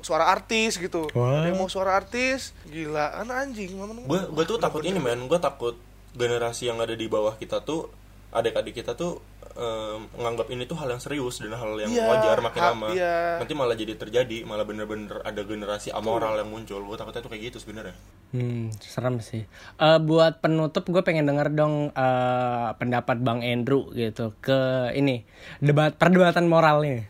suara 0.03 0.27
artis 0.29 0.75
gitu 0.77 1.07
Wah. 1.15 1.47
ada 1.47 1.55
yang 1.55 1.59
mau 1.63 1.71
suara 1.71 1.95
artis 1.95 2.51
gila 2.67 3.15
kan 3.23 3.31
anjing 3.31 3.79
Gue 4.07 4.21
gue 4.27 4.45
tuh 4.45 4.59
takut 4.59 4.83
ini, 4.83 4.99
men. 4.99 5.31
Gue 5.31 5.39
takut 5.39 5.79
generasi 6.19 6.67
yang 6.67 6.83
ada 6.83 6.99
di 6.99 7.07
bawah 7.07 7.39
kita 7.39 7.63
tuh 7.63 7.87
adik-adik 8.35 8.83
kita 8.83 8.99
tuh 8.99 9.23
em, 9.57 10.01
menganggap 10.15 10.47
ini 10.49 10.63
tuh 10.65 10.77
hal 10.77 10.89
yang 10.89 11.01
serius 11.01 11.41
dan 11.41 11.51
hal 11.51 11.73
yang 11.75 11.89
Iya, 11.89 12.05
wajar 12.07 12.39
makin 12.39 12.61
ha- 12.61 12.71
lama. 12.71 12.89
iya. 12.93 13.41
Nanti 13.41 13.53
malah 13.53 13.73
jadi 13.73 13.97
terjadi, 13.97 14.45
malah 14.45 14.63
bener-bener 14.63 15.19
ada 15.21 15.41
generasi 15.41 15.91
amoral 15.91 16.37
yang 16.37 16.49
muncul. 16.49 16.79
Gue 16.79 16.95
takutnya 16.95 17.21
tuh 17.21 17.33
kayak 17.33 17.51
gitu 17.51 17.59
sebenarnya. 17.59 17.97
Hmm, 18.31 18.69
serem 18.79 19.19
sih. 19.19 19.49
Eh 19.77 19.99
buat 19.99 20.39
penutup 20.39 20.85
gue 20.87 21.01
pengen 21.01 21.25
denger 21.25 21.51
dong 21.51 21.91
eh, 21.91 22.69
pendapat 22.77 23.17
Bang 23.19 23.41
Andrew 23.41 23.89
gitu 23.91 24.37
ke 24.39 24.93
ini 24.93 25.25
debat 25.59 25.97
perdebatan 25.97 26.47
moralnya. 26.47 27.09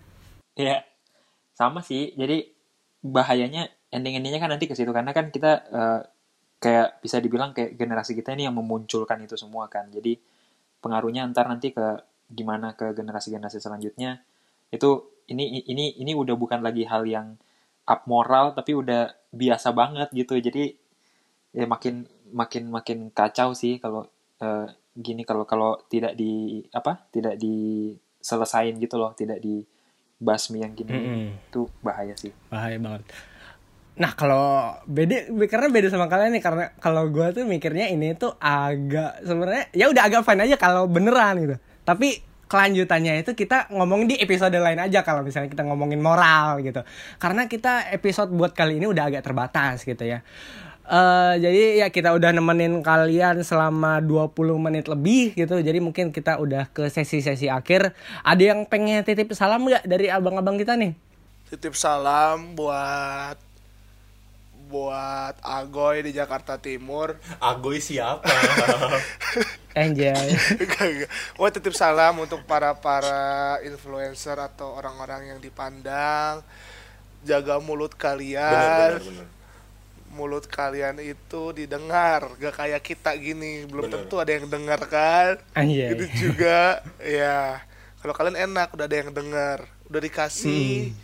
Iya, 0.54 0.86
sama 1.52 1.82
sih. 1.82 2.14
Jadi 2.14 2.46
bahayanya 3.02 3.66
ending-endingnya 3.90 4.38
kan 4.38 4.50
nanti 4.50 4.66
ke 4.66 4.74
situ 4.74 4.90
karena 4.90 5.10
kan 5.10 5.28
kita 5.28 5.52
eh, 5.68 6.00
kayak 6.56 7.00
bisa 7.00 7.20
dibilang 7.20 7.52
kayak 7.52 7.76
generasi 7.76 8.16
kita 8.16 8.32
ini 8.32 8.48
yang 8.48 8.56
memunculkan 8.56 9.20
itu 9.20 9.36
semua 9.36 9.68
kan. 9.68 9.90
Jadi 9.90 10.16
pengaruhnya 10.76 11.26
ntar 11.30 11.48
nanti 11.48 11.72
ke 11.72 11.86
gimana 12.30 12.74
ke 12.74 12.90
generasi-generasi 12.94 13.62
selanjutnya 13.62 14.22
itu 14.74 15.22
ini 15.30 15.62
ini 15.66 15.98
ini 15.98 16.12
udah 16.14 16.34
bukan 16.38 16.62
lagi 16.62 16.86
hal 16.86 17.06
yang 17.06 17.38
abmoral 17.86 18.54
tapi 18.54 18.74
udah 18.74 19.14
biasa 19.30 19.70
banget 19.70 20.10
gitu. 20.10 20.38
Jadi 20.38 20.74
ya 21.54 21.64
makin 21.64 22.04
makin 22.34 22.68
makin 22.68 22.98
kacau 23.14 23.54
sih 23.54 23.78
kalau 23.78 24.04
eh, 24.42 24.66
gini 24.96 25.22
kalau 25.22 25.46
kalau 25.46 25.78
tidak 25.86 26.16
di 26.18 26.64
apa 26.72 27.08
tidak 27.12 27.38
diselesain 27.38 28.76
gitu 28.80 28.96
loh 28.96 29.12
tidak 29.12 29.38
dibasmi 29.40 30.64
yang 30.64 30.72
gini 30.72 30.92
Mm-mm. 30.92 31.24
itu 31.52 31.68
bahaya 31.84 32.16
sih 32.16 32.32
Bahaya 32.48 32.80
banget. 32.80 33.04
Nah 33.96 34.12
kalau 34.12 34.76
beda 34.84 35.32
karena 35.48 35.68
beda 35.72 35.88
sama 35.88 36.08
kalian 36.08 36.36
nih 36.36 36.44
karena 36.44 36.64
kalau 36.80 37.08
gue 37.08 37.26
tuh 37.32 37.44
mikirnya 37.48 37.88
ini 37.88 38.12
tuh 38.16 38.36
agak 38.36 39.24
sebenarnya 39.24 39.64
ya 39.72 39.88
udah 39.88 40.02
agak 40.04 40.20
fine 40.24 40.42
aja 40.44 40.56
kalau 40.60 40.84
beneran 40.88 41.34
gitu. 41.40 41.56
Tapi 41.86 42.20
kelanjutannya 42.46 43.22
itu 43.22 43.34
kita 43.34 43.70
ngomongin 43.74 44.14
di 44.14 44.16
episode 44.18 44.54
lain 44.54 44.78
aja 44.78 45.02
kalau 45.02 45.22
misalnya 45.22 45.50
kita 45.50 45.62
ngomongin 45.62 46.02
moral 46.02 46.58
gitu. 46.60 46.82
Karena 47.22 47.46
kita 47.46 47.94
episode 47.94 48.34
buat 48.34 48.50
kali 48.52 48.82
ini 48.82 48.90
udah 48.90 49.06
agak 49.06 49.22
terbatas 49.22 49.86
gitu 49.86 50.02
ya. 50.02 50.26
Eh 50.86 51.34
jadi 51.42 51.86
ya 51.86 51.88
kita 51.90 52.14
udah 52.14 52.30
nemenin 52.30 52.82
kalian 52.82 53.42
selama 53.46 54.02
20 54.02 54.34
menit 54.58 54.90
lebih 54.90 55.38
gitu. 55.38 55.62
Jadi 55.62 55.78
mungkin 55.78 56.10
kita 56.10 56.42
udah 56.42 56.66
ke 56.74 56.90
sesi-sesi 56.90 57.46
akhir. 57.46 57.94
Ada 58.26 58.42
yang 58.54 58.66
pengen 58.66 59.06
titip 59.06 59.30
salam 59.32 59.64
nggak 59.64 59.86
dari 59.86 60.10
abang-abang 60.10 60.58
kita 60.58 60.74
nih? 60.74 61.06
titip 61.46 61.78
salam 61.78 62.58
buat 62.58 63.38
buat 64.66 65.38
Agoy 65.46 66.02
di 66.02 66.10
Jakarta 66.10 66.58
Timur 66.58 67.22
Agoy 67.38 67.78
siapa? 67.78 68.26
Anjay. 69.76 70.32
Gua 71.36 71.52
titip 71.52 71.76
salam 71.76 72.16
untuk 72.16 72.40
para 72.42 72.72
para 72.72 73.20
influencer 73.60 74.34
atau 74.34 74.72
orang-orang 74.72 75.30
yang 75.30 75.38
dipandang. 75.38 76.40
Jaga 77.20 77.60
mulut 77.60 77.92
bener, 77.92 78.00
kalian. 78.00 78.90
bener, 78.96 79.04
bener. 79.04 79.26
mulut 80.08 80.48
kalian 80.48 80.96
itu 80.96 81.52
didengar 81.52 82.24
gak 82.40 82.56
kayak 82.56 82.80
kita 82.80 83.12
gini 83.20 83.68
belum 83.68 83.84
Bener. 83.84 83.96
tentu 84.00 84.16
ada 84.16 84.32
yang 84.32 84.48
dengar 84.48 84.80
kan 84.88 85.36
Anjay. 85.52 85.92
gitu 85.92 86.32
juga 86.32 86.80
ya 86.96 87.60
kalau 88.00 88.16
kalian 88.16 88.48
enak 88.48 88.72
udah 88.72 88.88
ada 88.88 88.96
yang 88.96 89.12
dengar 89.12 89.68
udah 89.84 90.00
dikasih 90.00 90.88
Hmm. 90.88 90.96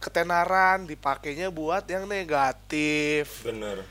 ketenaran 0.00 0.88
dipakainya 0.88 1.52
buat 1.52 1.84
yang 1.84 2.08
negatif 2.08 3.44
bener 3.44 3.84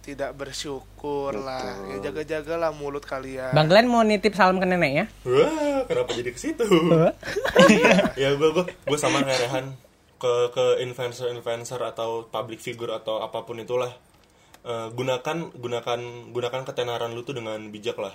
tidak 0.00 0.32
bersyukur 0.32 1.36
lah. 1.36 1.76
Ya 1.92 2.10
jaga-jagalah 2.10 2.72
mulut 2.72 3.04
kalian. 3.04 3.52
Bang 3.52 3.68
Glenn 3.68 3.86
mau 3.88 4.00
nitip 4.00 4.32
salam 4.32 4.56
ke 4.58 4.66
nenek 4.66 4.92
ya? 4.92 5.06
wah 5.28 5.84
kenapa 5.84 6.10
jadi 6.16 6.30
ke 6.32 6.40
situ? 6.40 6.64
Ya 8.20 8.34
gue 8.34 8.48
gue 8.50 8.64
gue 8.64 8.98
sama 8.98 9.22
kayak 9.22 9.40
Rehan 9.48 9.66
ke 10.20 10.32
ke 10.52 10.64
influencer 10.84 11.32
influencer 11.32 11.80
atau 11.80 12.28
public 12.28 12.60
figure 12.60 12.92
atau 12.92 13.20
apa 13.20 13.44
pun 13.44 13.60
itulah. 13.60 13.92
Eh, 14.60 14.88
gunakan 14.92 15.56
gunakan 15.56 16.00
gunakan 16.36 16.62
ketenaran 16.68 17.16
lu 17.16 17.24
tuh 17.24 17.36
dengan 17.36 17.60
bijak 17.72 17.96
lah. 17.96 18.12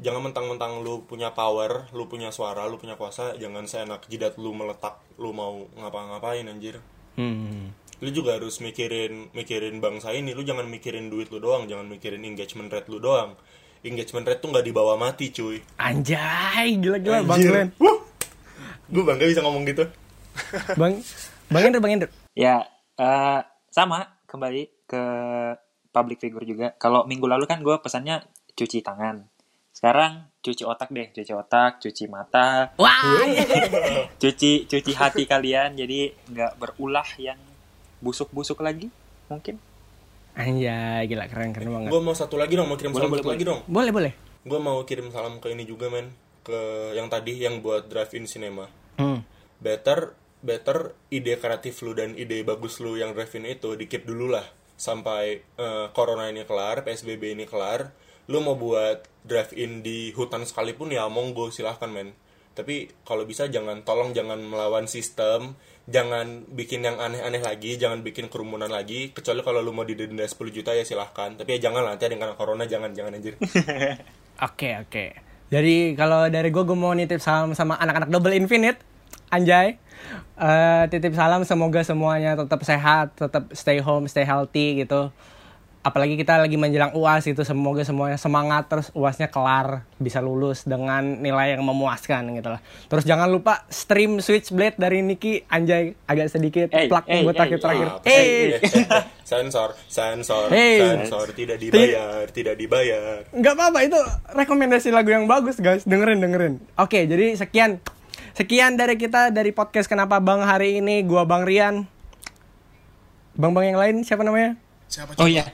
Jangan 0.00 0.32
mentang-mentang 0.32 0.80
lu 0.80 1.04
punya 1.04 1.36
power 1.36 1.92
lu 1.92 2.08
punya 2.08 2.32
suara 2.32 2.64
lu 2.64 2.80
punya 2.80 2.96
kuasa 2.96 3.36
jangan 3.36 3.68
seenak 3.68 4.08
jidat 4.08 4.40
lu 4.40 4.56
meletak 4.56 5.00
lu 5.20 5.36
mau 5.36 5.68
ngapa-ngapain 5.76 6.48
anjir. 6.48 6.80
Hmm. 7.20 7.76
Lu 8.02 8.10
juga 8.10 8.34
harus 8.34 8.58
mikirin 8.58 9.30
mikirin 9.30 9.78
bangsa 9.78 10.10
ini 10.10 10.34
lu 10.34 10.42
jangan 10.42 10.66
mikirin 10.66 11.06
duit 11.06 11.30
lu 11.30 11.38
doang 11.38 11.70
jangan 11.70 11.86
mikirin 11.86 12.26
engagement 12.26 12.66
rate 12.68 12.90
lu 12.90 12.98
doang 12.98 13.38
engagement 13.86 14.26
rate 14.26 14.42
tuh 14.42 14.50
nggak 14.50 14.66
dibawa 14.66 14.98
mati 14.98 15.30
cuy 15.30 15.62
Anjay, 15.78 16.82
gila-gila 16.82 17.22
Bang 17.22 17.38
Glenn. 17.38 17.70
gue 18.92 19.02
bangga 19.06 19.24
bisa 19.30 19.40
ngomong 19.46 19.62
gitu 19.70 19.86
Bang 20.80 20.98
Bang 21.52 21.68
Hendro, 21.68 21.84
Bang 21.84 21.92
Hendro. 21.92 22.08
Ya, 22.32 22.64
eh, 22.96 23.40
sama 23.68 24.08
kembali 24.24 24.88
ke 24.88 25.04
public 25.92 26.24
figure 26.24 26.48
juga. 26.48 26.72
Kalau 26.80 27.04
minggu 27.04 27.28
lalu 27.28 27.44
kan 27.44 27.60
gue 27.60 27.76
pesannya 27.76 28.24
cuci 28.56 28.80
tangan. 28.80 29.28
Sekarang 29.72 30.32
cuci 30.40 30.64
otak 30.64 30.88
deh, 30.88 31.12
cuci 31.12 31.32
otak, 31.36 31.76
cuci 31.80 32.08
mata, 32.08 32.72
Wah. 32.80 33.20
cuci 34.22 34.64
cuci 34.64 34.92
hati 34.96 35.28
kalian 35.28 35.76
jadi 35.76 36.12
nggak 36.32 36.52
berulah 36.56 37.08
yang 37.20 37.36
busuk-busuk 38.02 38.58
lagi 38.58 38.90
mungkin. 39.26 39.56
Anjay, 40.32 41.04
gila 41.06 41.28
keren 41.28 41.52
keren 41.52 41.68
banget. 41.70 41.90
gue 41.92 42.00
mau 42.00 42.12
satu 42.12 42.34
lagi 42.34 42.52
dong 42.52 42.64
mau 42.64 42.74
kirim 42.74 42.90
Boleh, 42.90 42.98
salam 42.98 43.12
boleh, 43.12 43.20
satu 43.20 43.30
lagi 43.30 43.44
dong 43.44 43.60
Boleh, 43.66 43.92
boleh. 43.92 44.12
gue 44.42 44.58
mau 44.58 44.78
kirim 44.82 45.08
salam 45.08 45.36
ke 45.38 45.48
ini 45.48 45.62
juga 45.62 45.86
men 45.86 46.08
ke 46.42 46.56
yang 46.92 47.06
tadi 47.06 47.36
yang 47.38 47.60
buat 47.60 47.86
drive-in 47.86 48.24
cinema 48.24 48.64
Hmm. 48.92 49.24
better 49.58 50.12
better 50.38 50.92
ide 51.08 51.36
kreatif 51.36 51.80
lu 51.80 51.92
dan 51.92 52.12
ide 52.12 52.40
bagus 52.42 52.76
lu 52.76 52.94
yang 52.94 53.12
drive-in 53.12 53.46
itu 53.46 53.72
dikit 53.72 54.02
dulu 54.02 54.28
lah 54.28 54.44
sampai 54.74 55.24
eh, 55.38 55.86
corona 55.92 56.26
ini 56.26 56.42
kelar 56.42 56.80
psbb 56.80 57.22
ini 57.30 57.44
kelar 57.44 57.92
lu 58.26 58.40
mau 58.40 58.52
buat 58.54 59.04
drive-in 59.22 59.80
di 59.80 60.10
hutan 60.10 60.42
sekalipun 60.42 60.90
ya 60.90 61.06
monggo 61.06 61.48
silahkan 61.48 61.88
men 61.88 62.12
tapi 62.52 62.88
kalau 63.02 63.24
bisa 63.24 63.48
jangan 63.48 63.84
tolong 63.84 64.12
jangan 64.12 64.40
melawan 64.40 64.84
sistem 64.88 65.56
jangan 65.90 66.46
bikin 66.46 66.86
yang 66.86 67.00
aneh-aneh 67.00 67.42
lagi 67.42 67.74
jangan 67.74 68.06
bikin 68.06 68.30
kerumunan 68.30 68.70
lagi 68.70 69.10
kecuali 69.10 69.42
kalau 69.42 69.58
lu 69.58 69.74
mau 69.74 69.82
didenda 69.82 70.22
10 70.22 70.38
juta 70.54 70.70
ya 70.76 70.86
silahkan 70.86 71.34
tapi 71.34 71.58
ya 71.58 71.68
jangan 71.68 71.82
lah 71.82 71.98
nanti 71.98 72.06
ada 72.06 72.14
kena 72.14 72.36
corona 72.38 72.64
jangan 72.68 72.94
jangan 72.94 73.18
anjir 73.18 73.34
Oke, 74.42 74.74
oke. 74.74 75.06
Jadi 75.52 75.94
kalau 75.94 76.26
dari 76.26 76.50
gue, 76.50 76.64
gue 76.66 76.78
mau 76.78 76.90
nitip 76.96 77.22
salam 77.22 77.54
sama 77.54 77.78
anak-anak 77.78 78.08
Double 78.10 78.34
Infinite. 78.34 78.80
Anjay. 79.30 79.78
Eh, 80.34 80.82
titip 80.90 81.14
salam 81.14 81.46
semoga 81.46 81.84
semuanya 81.86 82.34
tetap 82.34 82.66
sehat, 82.66 83.14
tetap 83.14 83.52
stay 83.54 83.78
home, 83.78 84.10
stay 84.10 84.26
healthy 84.26 84.82
gitu. 84.82 85.14
Apalagi 85.82 86.14
kita 86.14 86.38
lagi 86.38 86.54
menjelang 86.54 86.94
UAS 86.94 87.26
itu 87.26 87.42
semoga 87.42 87.82
semuanya 87.82 88.14
semangat 88.14 88.70
terus 88.70 88.94
UASnya 88.94 89.26
kelar, 89.26 89.82
bisa 89.98 90.22
lulus 90.22 90.62
dengan 90.62 91.02
nilai 91.18 91.58
yang 91.58 91.66
memuaskan 91.66 92.38
gitu 92.38 92.54
lah. 92.54 92.62
Terus 92.86 93.02
jangan 93.02 93.26
lupa 93.26 93.66
stream 93.66 94.22
Switchblade 94.22 94.78
dari 94.78 95.02
Niki. 95.02 95.42
Anjay 95.50 95.98
agak 96.06 96.30
sedikit 96.30 96.70
Hey, 96.70 96.86
plak 96.86 97.10
hey, 97.10 97.26
buat 97.26 97.34
hey, 97.34 97.58
terakhir. 97.58 97.58
Terakhir. 97.58 97.88
Ah, 97.90 97.98
eh, 98.06 98.22
eh, 98.22 98.48
eh, 98.62 99.02
sensor 99.26 99.74
sensor 99.90 100.54
Hey. 100.54 101.02
sensor 101.02 101.34
tidak 101.34 101.58
dibayar 101.58 102.30
tidak 102.30 102.54
dibayar. 102.54 103.26
Nggak 103.34 103.54
apa-apa 103.58 103.78
itu 103.82 103.98
rekomendasi 104.38 104.94
lagu 104.94 105.10
yang 105.10 105.26
bagus 105.26 105.58
guys. 105.58 105.82
Dengerin 105.82 106.22
dengerin. 106.22 106.54
Oke 106.78 107.10
jadi 107.10 107.34
sekian. 107.34 107.82
Sekian 108.38 108.78
dari 108.78 108.94
kita 108.94 109.34
dari 109.34 109.50
podcast 109.50 109.90
kenapa 109.90 110.22
bang 110.22 110.46
hari 110.46 110.78
ini. 110.78 111.02
Gua 111.02 111.26
bang 111.26 111.42
Rian. 111.42 111.90
Bang 113.34 113.50
bang 113.50 113.74
yang 113.74 113.82
lain 113.82 114.06
siapa 114.06 114.22
namanya 114.22 114.61
Siapa 114.92 115.10
Oh 115.14 115.24
coba? 115.24 115.28
iya. 115.30 115.44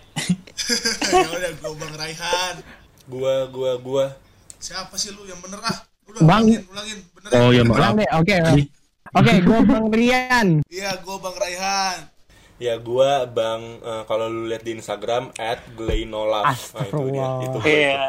ya 1.15 1.29
udah 1.31 1.51
gue 1.55 1.73
Bang 1.77 1.95
Raihan. 1.95 2.55
gua 3.07 3.47
gua 3.49 3.73
gua 3.79 4.05
Siapa 4.59 4.93
sih 4.95 5.15
lu 5.15 5.23
yang 5.25 5.39
bener 5.39 5.63
ah? 5.63 5.79
Udah 6.05 6.21
Bang. 6.21 6.43
ulangin, 6.45 6.63
ulangin. 6.67 6.99
Bener 7.15 7.29
ya? 7.31 7.39
Oh 7.39 7.51
ya 7.51 7.63
Ulang 7.63 7.95
deh 7.95 8.09
oke 8.13 8.37
oke 9.11 9.33
gua 9.41 9.59
bang 9.63 9.87
Rian 9.89 10.49
Iya, 10.69 10.91
gue 10.99 11.17
Bang 11.17 11.37
Raihan. 11.37 11.99
ya 12.59 12.75
gua 12.77 13.11
bang 13.25 13.63
eh, 13.79 14.03
kalau 14.05 14.27
lu 14.27 14.45
lihat 14.45 14.61
di 14.61 14.75
Instagram 14.75 15.31
at 15.39 15.63
glaynolaf 15.73 16.75
nah, 16.75 16.83
itu 16.83 17.07
dia 17.09 17.29
itu 17.41 17.59
Iya. 17.63 18.03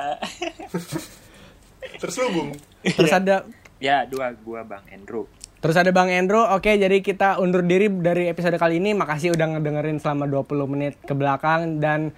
terselubung 1.95 2.57
terus 2.81 3.11
ada 3.11 3.45
ya 3.77 4.03
dua 4.03 4.33
gua 4.35 4.65
Bang 4.65 4.83
Andrew. 4.89 5.29
Terus 5.59 5.75
ada 5.75 5.91
bang 5.91 6.09
Endro. 6.11 6.43
Oke 6.55 6.75
jadi 6.75 6.99
kita 6.99 7.39
undur 7.39 7.63
diri 7.63 7.87
dari 7.87 8.27
episode 8.27 8.55
kali 8.55 8.79
ini. 8.79 8.95
Makasih 8.95 9.35
udah 9.35 9.57
ngedengerin 9.57 9.99
selama 9.99 10.25
20 10.27 10.71
menit 10.71 10.93
ke 11.03 11.13
belakang. 11.15 11.83
Dan 11.83 12.11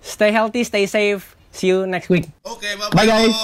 stay 0.00 0.32
healthy 0.32 0.64
stay 0.64 0.84
safe. 0.84 1.36
See 1.50 1.74
you 1.74 1.82
next 1.82 2.06
week. 2.06 2.30
Oke, 2.46 2.66
bye 2.78 2.94
Bye, 2.94 3.08
guys. 3.10 3.34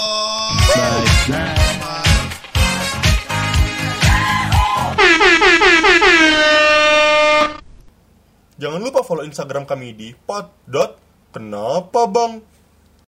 jangan 8.57 8.81
lupa 8.81 9.05
follow 9.05 9.21
Instagram 9.21 9.69
kami 9.69 9.93
di 9.93 10.09
pod 10.17 10.49
dot 10.65 10.97
kenapa 11.29 12.09
bang 12.09 12.41